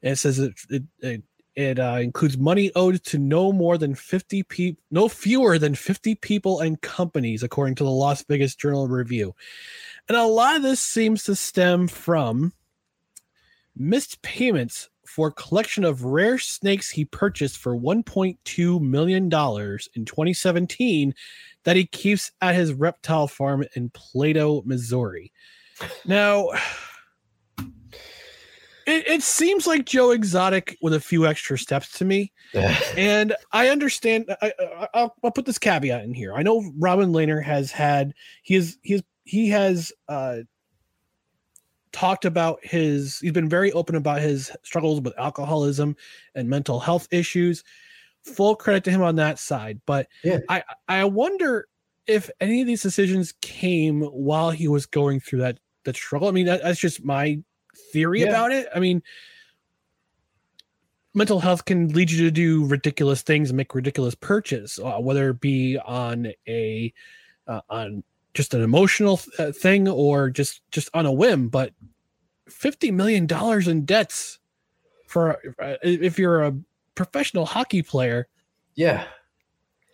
[0.03, 1.23] And it says it, it, it,
[1.55, 6.17] it uh, includes money owed to no more than 50 people, no fewer than 50
[6.17, 9.35] people and companies, according to the Las Vegas Journal Review.
[10.09, 12.53] And a lot of this seems to stem from
[13.77, 21.13] missed payments for collection of rare snakes he purchased for 1.2 million dollars in 2017
[21.65, 25.33] that he keeps at his reptile farm in Plato, Missouri.
[26.05, 26.51] Now,
[28.87, 32.33] it, it seems like Joe Exotic with a few extra steps to me,
[32.97, 34.27] and I understand.
[34.41, 36.35] I, will put this caveat in here.
[36.35, 38.13] I know Robin Lehner has had
[38.43, 40.39] he is he is he has uh,
[41.93, 43.19] talked about his.
[43.21, 45.97] He's been very open about his struggles with alcoholism
[46.35, 47.65] and mental health issues.
[48.23, 50.39] Full credit to him on that side, but Yeah.
[50.49, 51.69] I I wonder
[52.07, 56.29] if any of these decisions came while he was going through that that struggle.
[56.29, 57.41] I mean, that, that's just my
[57.93, 58.29] theory Yeah.
[58.29, 58.69] about it.
[58.75, 59.03] I mean,
[61.15, 65.31] mental health can lead you to do ridiculous things and make ridiculous purchases uh, whether
[65.31, 66.93] it be on a
[67.47, 68.03] uh, on
[68.35, 71.49] just an emotional th- uh, thing or just just on a whim.
[71.49, 71.73] But
[72.49, 74.39] fifty million dollars in debts
[75.07, 76.55] for uh, if you're a
[76.95, 78.29] professional hockey player
[78.75, 79.05] Yeah.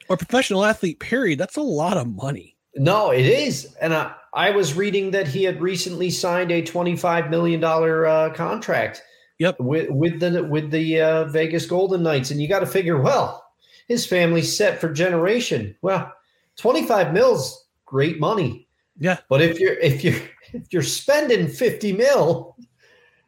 [0.09, 2.57] or professional athlete, period, that's a lot of money.
[2.75, 3.75] No, it is.
[3.81, 9.03] And I, I was reading that he had recently signed a $25 million uh, contract
[9.39, 9.61] Yep.
[9.61, 12.31] with, with the with the uh, Vegas Golden Knights.
[12.31, 13.45] And you got to figure, well,
[13.89, 15.77] his family's set for generation.
[15.81, 16.13] Well,
[16.57, 18.69] 25 mils, great money.
[18.99, 19.19] Yeah.
[19.29, 20.21] But if you're if you're
[20.53, 22.57] if you're spending 50 mil,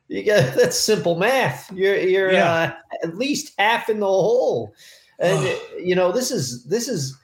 [0.09, 1.71] you get that's simple math.
[1.73, 2.53] You're you're Yeah.
[2.53, 2.73] uh,
[3.07, 4.75] at least half in the hole.
[5.19, 7.17] And you know, this is this is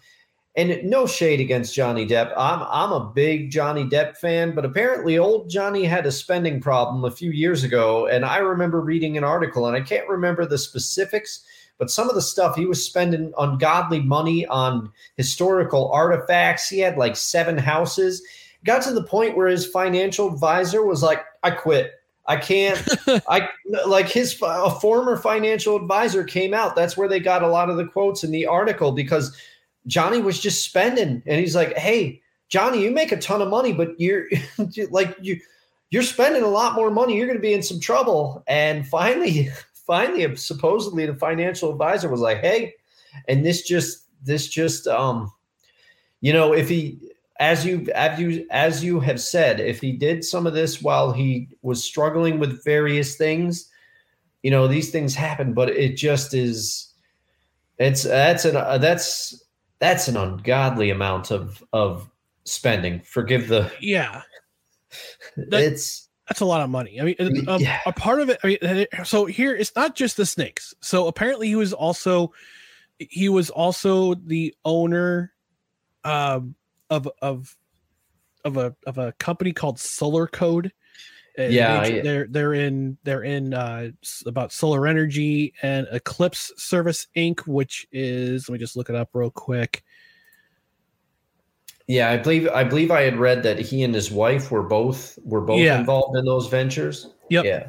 [0.57, 2.33] and no shade against Johnny Depp.
[2.37, 7.05] I'm I'm a big Johnny Depp fan, but apparently old Johnny had a spending problem
[7.05, 10.59] a few years ago, and I remember reading an article, and I can't remember the
[10.59, 11.45] specifics,
[11.79, 16.69] but some of the stuff he was spending ungodly money on historical artifacts.
[16.69, 18.23] He had like seven houses.
[18.65, 21.93] Got to the point where his financial advisor was like, "I quit.
[22.27, 22.83] I can't.
[23.29, 23.49] I
[23.87, 26.77] like his a former financial advisor came out.
[26.77, 29.37] That's where they got a lot of the quotes in the article because."
[29.87, 33.73] Johnny was just spending, and he's like, "Hey, Johnny, you make a ton of money,
[33.73, 34.27] but you're
[34.91, 35.39] like you
[35.91, 37.17] you're spending a lot more money.
[37.17, 39.51] You're going to be in some trouble." And finally,
[39.87, 42.75] finally, supposedly the financial advisor was like, "Hey,"
[43.29, 45.33] and this just this just um,
[46.21, 46.99] you know, if he
[47.41, 51.13] as you as you as you have said, if he did some of this while
[51.13, 53.71] he was struggling with various things,
[54.43, 56.91] you know, these things happen, but it just is.
[57.79, 59.45] It's that's an uh, that's
[59.81, 62.09] that's an ungodly amount of of
[62.45, 63.01] spending.
[63.01, 64.23] Forgive the Yeah,
[65.37, 67.01] That- it's that's a lot of money.
[67.01, 67.81] I mean, um, yeah.
[67.87, 68.39] a part of it.
[68.43, 70.75] I mean, so here it's not just the snakes.
[70.81, 72.33] So apparently, he was also
[72.99, 75.33] he was also the owner
[76.05, 76.55] um,
[76.91, 77.57] of of
[78.45, 80.73] of a of a company called Solar Code.
[81.37, 83.91] And Yeah, they, I- they're they're in they're in uh,
[84.25, 89.11] about solar energy and Eclipse Service Inc., which is let me just look it up
[89.13, 89.83] real quick.
[91.87, 92.11] Yeah.
[92.11, 95.41] I believe I believe I had read that he and his wife were both were
[95.41, 95.79] both Yeah.
[95.79, 97.09] involved in those ventures.
[97.31, 97.45] Yep.
[97.45, 97.69] Yeah,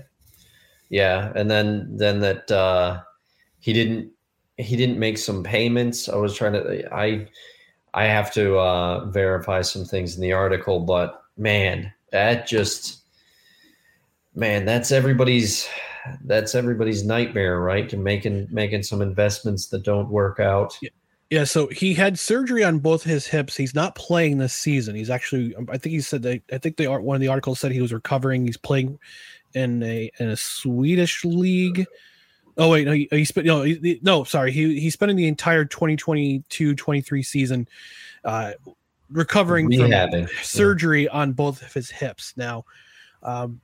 [0.90, 3.02] yeah, and then then that uh,
[3.60, 4.12] he didn't
[4.58, 6.08] he didn't make some payments.
[6.10, 7.28] I was trying to I
[7.94, 13.02] I have to uh, verify some things in the article, but man, that just
[14.36, 15.68] man, that's everybody's
[16.26, 17.90] that's everybody's nightmare, right?
[17.90, 20.78] To making making some investments that don't work out.
[20.82, 20.90] Yeah,
[21.46, 23.58] so he had surgery on both his hips.
[23.58, 24.96] He's not playing this season.
[24.96, 26.42] He's actually, I think he said that.
[26.52, 28.46] I think they are one of the articles said he was recovering.
[28.46, 29.00] He's playing
[29.54, 31.86] in a in a Swedish league.
[32.58, 35.28] Oh wait, no, he, he spent no, he, he- no, sorry, he he's spending the
[35.28, 37.68] entire 2022-23 season
[38.24, 38.52] uh,
[39.10, 40.30] recovering from Rehabbing.
[40.44, 42.34] surgery on both of his hips.
[42.38, 42.66] Now,
[43.24, 43.60] um,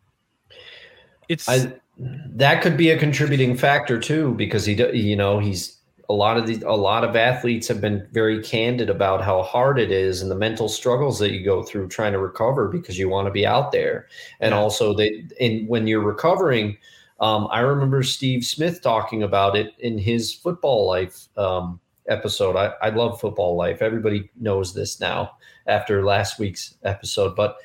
[1.30, 5.78] it's I that could be a contributing factor too, because he, you know, he's
[6.12, 9.80] a lot of these, a lot of athletes have been very candid about how hard
[9.80, 13.08] it is and the mental struggles that you go through trying to recover because you
[13.08, 14.08] want to be out there,
[14.42, 14.60] and Yeah.
[14.60, 16.78] also they, in when you're recovering.
[17.22, 21.80] Um, I remember Steve Smith talking about it in his football life um,
[22.10, 22.56] episode.
[22.58, 23.82] I, I love football life.
[23.82, 27.58] Everybody knows this now after last week's episode, but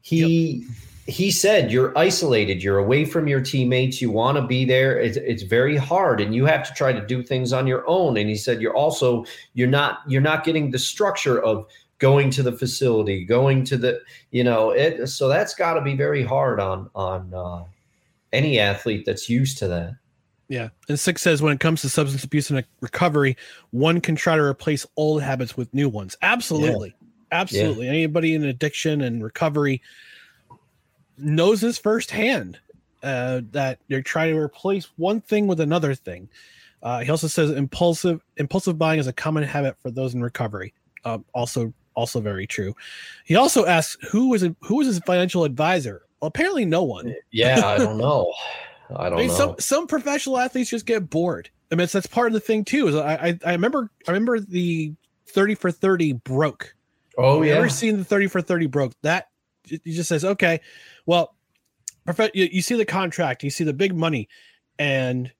[0.00, 0.64] he
[1.06, 5.16] he said you're isolated you're away from your teammates you want to be there it's,
[5.18, 8.28] it's very hard and you have to try to do things on your own and
[8.28, 11.66] he said you're also you're not you're not getting the structure of
[11.98, 14.00] going to the facility going to the
[14.30, 17.62] you know it so that's got to be very hard on on uh,
[18.32, 19.96] any athlete that's used to that
[20.48, 20.68] Yeah.
[20.90, 23.34] And Six says when it comes to substance abuse and recovery,
[23.70, 26.16] one can try to replace old habits with new ones.
[26.20, 26.94] Absolutely.
[27.32, 27.88] Absolutely.
[27.88, 29.80] Anybody in addiction and recovery
[31.18, 32.58] knows this firsthand
[33.02, 36.28] uh, that they're trying to replace one thing with another thing.
[36.82, 40.74] Uh, he also says impulsive impulsive buying is a common habit for those in recovery.
[41.04, 42.74] Uh, also, also very true.
[43.24, 46.02] He also asks who was who was his financial advisor.
[46.20, 47.14] Well, apparently no one.
[47.32, 48.32] yeah i don't know
[48.96, 51.48] i don't I mean, know some some professional athletes just get bored.
[51.72, 52.88] I mean, that's part of the thing too.
[52.88, 54.92] Is I, I I remember I remember the
[55.26, 56.74] thirty for thirty broke
[57.16, 57.54] Oh yeah.
[57.54, 58.92] ever seen the 30 for 30 broke?
[59.02, 59.28] That
[59.68, 60.60] it just says, okay,
[61.06, 61.34] well,
[62.34, 64.28] you, you see the contract, you see the big money,
[64.78, 65.32] and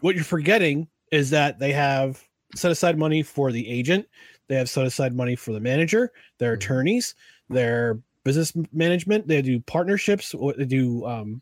[0.00, 2.22] what you're forgetting is that they have
[2.54, 4.06] set aside money for the agent,
[4.48, 6.56] they have set aside money for the manager, their Mhm.
[6.56, 7.14] attorneys,
[7.48, 11.40] their business management, they do partnerships, or they do um,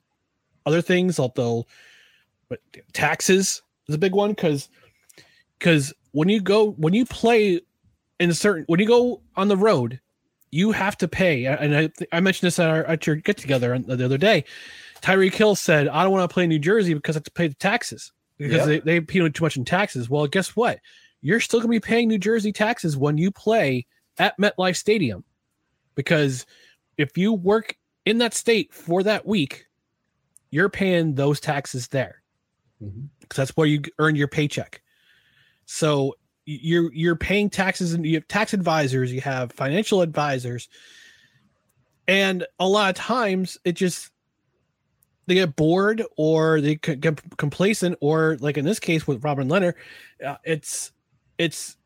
[0.67, 1.67] other things, although
[2.49, 2.61] but
[2.93, 4.69] taxes is a big one because
[5.59, 7.61] because when you go when you play
[8.21, 10.01] in a certain when you go on the road
[10.55, 13.77] you have to pay and i, I mentioned this at, our, at your get together
[13.77, 14.45] the other day.
[15.03, 17.31] Tyreek hill said i don't want to play in new jersey because i have to
[17.33, 18.85] pay the taxes because Yep.
[18.85, 20.09] they, they pay too much in taxes.
[20.09, 20.79] Well guess what?
[21.23, 23.87] You're still going to be paying new jersey taxes when you play
[24.19, 25.25] at metlife stadium
[25.97, 26.47] because
[26.97, 27.77] if you work
[28.07, 29.67] in that state for that week
[30.51, 32.23] you're paying those taxes there.
[32.81, 33.07] Mm-hmm.
[33.19, 34.83] Because that's where you earn your paycheck.
[35.67, 36.15] So
[36.47, 40.69] you're you're paying taxes and you have tax advisors, you have financial advisors,
[42.07, 44.11] and a lot of times it just
[45.27, 49.75] they get bored or they get complacent or like in this case with Robin Lehner,
[50.25, 50.93] uh, it's
[51.39, 51.77] it's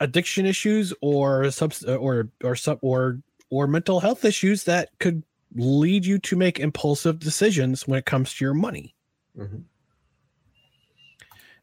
[0.00, 3.20] addiction issues or subs or or sub or
[3.50, 5.22] or mental health issues that could
[5.54, 8.94] lead you to make impulsive decisions when it comes to your money.
[9.36, 9.64] Mhm.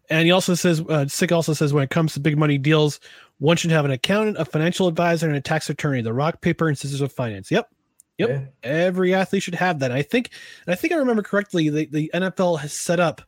[0.09, 2.99] And he also says, uh, Sick also says, when it comes to big money deals,
[3.39, 6.01] one should have an accountant, a financial advisor, and a tax attorney.
[6.01, 7.49] The rock, paper, and scissors of finance.
[7.49, 7.69] Yep,
[8.17, 8.29] Yep.
[8.29, 8.41] Yeah.
[8.69, 9.91] every athlete should have that.
[9.91, 10.29] I think,
[10.65, 13.21] and I think I remember correctly, the, the NFL has set up,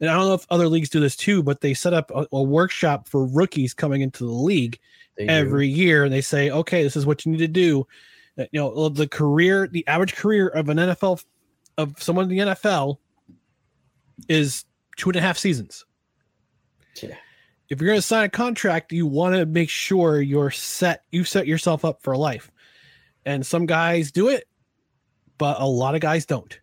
[0.00, 2.26] and I don't know if other leagues do this too, but they set up a,
[2.32, 4.78] a workshop for rookies coming into the league
[5.16, 5.32] They do.
[5.32, 7.86] every year, and they say, okay, this is what you need to do.
[8.38, 11.22] Uh, You know, the career, the average career of an NFL
[11.78, 12.96] of someone in the NFL
[14.28, 14.64] is
[14.96, 15.84] two and a half seasons
[17.02, 17.16] Yeah.
[17.68, 21.24] if you're going to sign a contract, you want to make sure you're set, you
[21.24, 22.50] set yourself up for life.
[23.24, 24.46] And some guys do it,
[25.36, 26.58] but a lot of guys don't.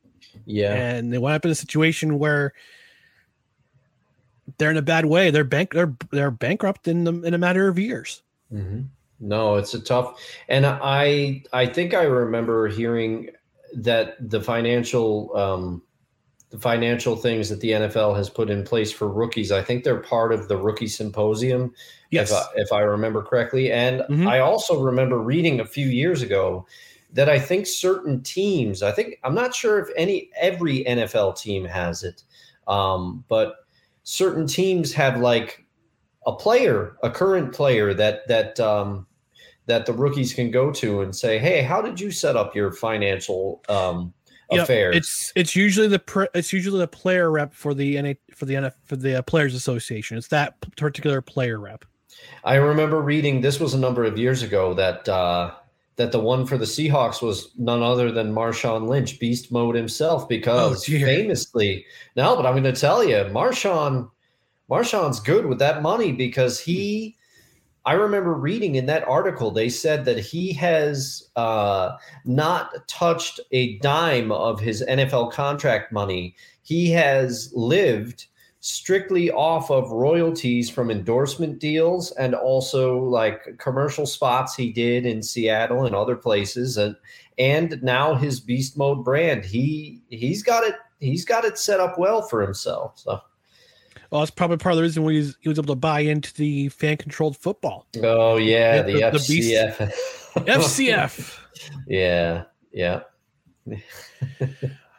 [0.46, 0.74] Yeah.
[0.74, 2.54] And they wind up in a situation where
[4.58, 5.30] they're in a bad way.
[5.32, 8.22] They're bank, they're they're bankrupt in the, in a matter of years.
[8.52, 8.88] Mhm.
[9.20, 10.20] No, it's a tough,
[10.50, 13.30] and I I think I remember hearing
[13.76, 15.82] that the financial um,
[16.54, 19.52] the financial things that the NFL has put in place for rookies.
[19.52, 21.74] I think they're part of the rookie symposium,
[22.12, 22.30] Yes.
[22.30, 23.72] if I, if I remember correctly.
[23.72, 24.28] And Mhm.
[24.28, 26.68] I also remember reading a few years ago
[27.12, 31.66] that I think certain teams, I think I'm not sure if any every NFL team
[31.66, 32.22] has it,
[32.68, 33.56] um, but
[34.04, 35.66] certain teams have like
[36.28, 39.08] a player, a current player that that um,
[39.66, 42.72] that the rookies can go to and say, "Hey, how did you set up your
[42.72, 44.14] financial um,
[44.56, 48.14] Yep, affairs?" It's it's usually the pre, it's usually the player rep for the NA
[48.34, 50.18] for the NF for the uh, Players Association.
[50.18, 51.86] It's that particular player rep.
[52.44, 55.52] I remember reading this was a number of years ago that uh,
[55.96, 60.28] that the one for the Seahawks was none other than Marshawn Lynch, Beast Mode himself,
[60.28, 61.86] because Oh, famously,
[62.16, 64.10] no, but I'm going to tell you, Marshawn,
[64.70, 67.18] Marshawn's good with that money because he.
[67.86, 73.78] I remember reading in that article they said that he has uh, not touched a
[73.80, 76.36] dime of his NFL contract money.
[76.62, 78.28] He has lived
[78.62, 85.22] strictly off of royalties from endorsement deals and also like commercial spots he did in
[85.22, 86.96] Seattle and other places and
[87.38, 92.00] and now his beast mode brand he he's got it he's got it set up
[92.00, 93.20] well for himself so
[94.14, 96.02] Well, that's probably part of the reason why he was, he was able to buy
[96.02, 97.88] into the fan controlled football.
[98.04, 99.92] oh yeah The- the, the- FCF
[100.46, 101.40] FCF.
[101.88, 103.02] yeah yeah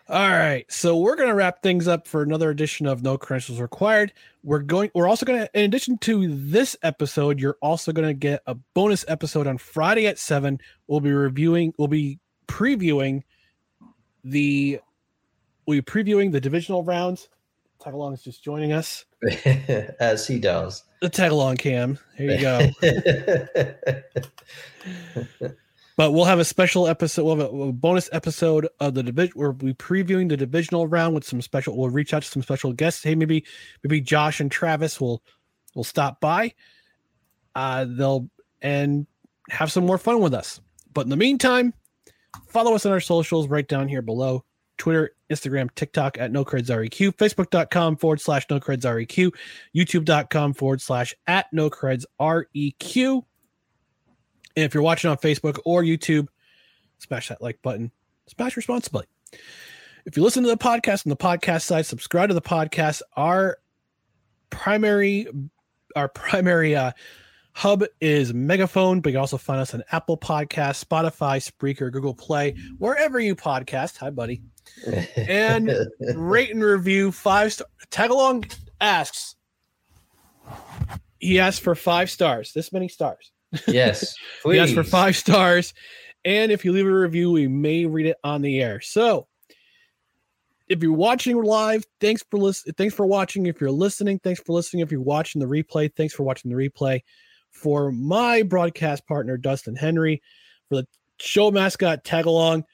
[0.09, 4.13] All right, so we're gonna wrap things up for another edition of No Credentials Required.
[4.43, 4.91] We're going.
[4.95, 9.47] We're also gonna, in addition to this episode, you're also gonna get a bonus episode
[9.47, 10.59] on Friday at seven.
[10.89, 11.73] We'll be reviewing.
[11.79, 12.19] We'll be
[12.49, 13.23] previewing
[14.25, 14.81] the.
[15.67, 17.31] We'll be previewing the divisional rounds.
[17.85, 19.05] Tag along is just joining us.
[20.01, 21.99] as he does The tag along cam.
[22.17, 22.71] Here you go.
[25.97, 27.25] But we'll have a special episode.
[27.25, 29.35] We'll have a, a bonus episode of the division.
[29.37, 31.77] We'll be previewing the divisional round with some special.
[31.79, 33.05] We'll reach out to some special guests.
[33.05, 33.45] Hey, maybe
[33.85, 35.23] maybe Josh and Travis will
[35.77, 36.53] will stop by.
[37.55, 38.29] Uh, they'll
[38.61, 39.07] and
[39.51, 40.61] have some more fun with us.
[40.93, 41.73] But in the meantime,
[42.49, 44.45] follow us on our socials right down here below.
[44.77, 49.33] Twitter, Instagram, TikTok at NoCredsREQ, Facebook.com forward slash NoCredsREQ,
[49.75, 53.23] YouTube.com forward slash at NoCredsREQ.
[54.57, 56.29] And if you're watching on Facebook or YouTube,
[56.99, 57.91] smash that like button.
[58.29, 59.05] Smash responsibly.
[60.07, 63.03] If you listen to the podcast on the podcast side, subscribe to the podcast.
[63.17, 63.59] Our
[64.51, 65.27] primary,
[65.97, 66.93] our primary uh,
[67.55, 72.15] Hub is Megaphone, but you can also find us on Apple Podcast, Spotify, Spreaker, Google
[72.15, 73.97] Play, wherever you podcast.
[73.99, 74.43] Hi, buddy.
[75.17, 75.73] And
[76.17, 77.69] rate and review five star.
[77.91, 79.37] Tagalong asks.
[81.21, 82.53] He asked for five stars.
[82.53, 83.31] This many stars.
[83.69, 84.57] yes, please.
[84.57, 85.75] He asked for five stars.
[86.25, 88.81] And if you leave a review, we may read it on the air.
[88.81, 89.29] So
[90.69, 92.75] if you're watching live, thanks for listening.
[92.77, 93.47] Thanks for watching.
[93.47, 94.83] If you're listening, thanks for listening.
[94.83, 97.03] If you're watching the replay, thanks for watching the replay.
[97.55, 100.21] For my broadcast partner, Dustin Henry,
[100.69, 100.87] for the
[101.19, 102.65] show mascot tag along.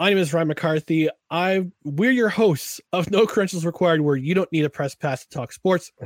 [0.00, 1.08] My name is Ryan McCarthy.
[1.30, 5.22] I we're your hosts of No Credentials Required, where you don't need a press pass
[5.22, 5.92] to talk sports.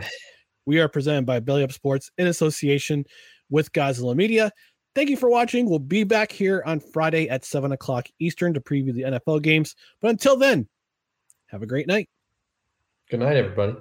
[0.66, 3.04] We are presented by Belly Up Sports in association
[3.50, 4.50] with Godzilla Media.
[4.96, 5.70] Thank you for watching.
[5.70, 9.76] We'll be back here on Friday at 7 o'clock Eastern to preview the NFL games.
[10.00, 10.66] But until then,
[11.46, 12.08] have a great night.
[13.08, 13.76] Good night, everybody.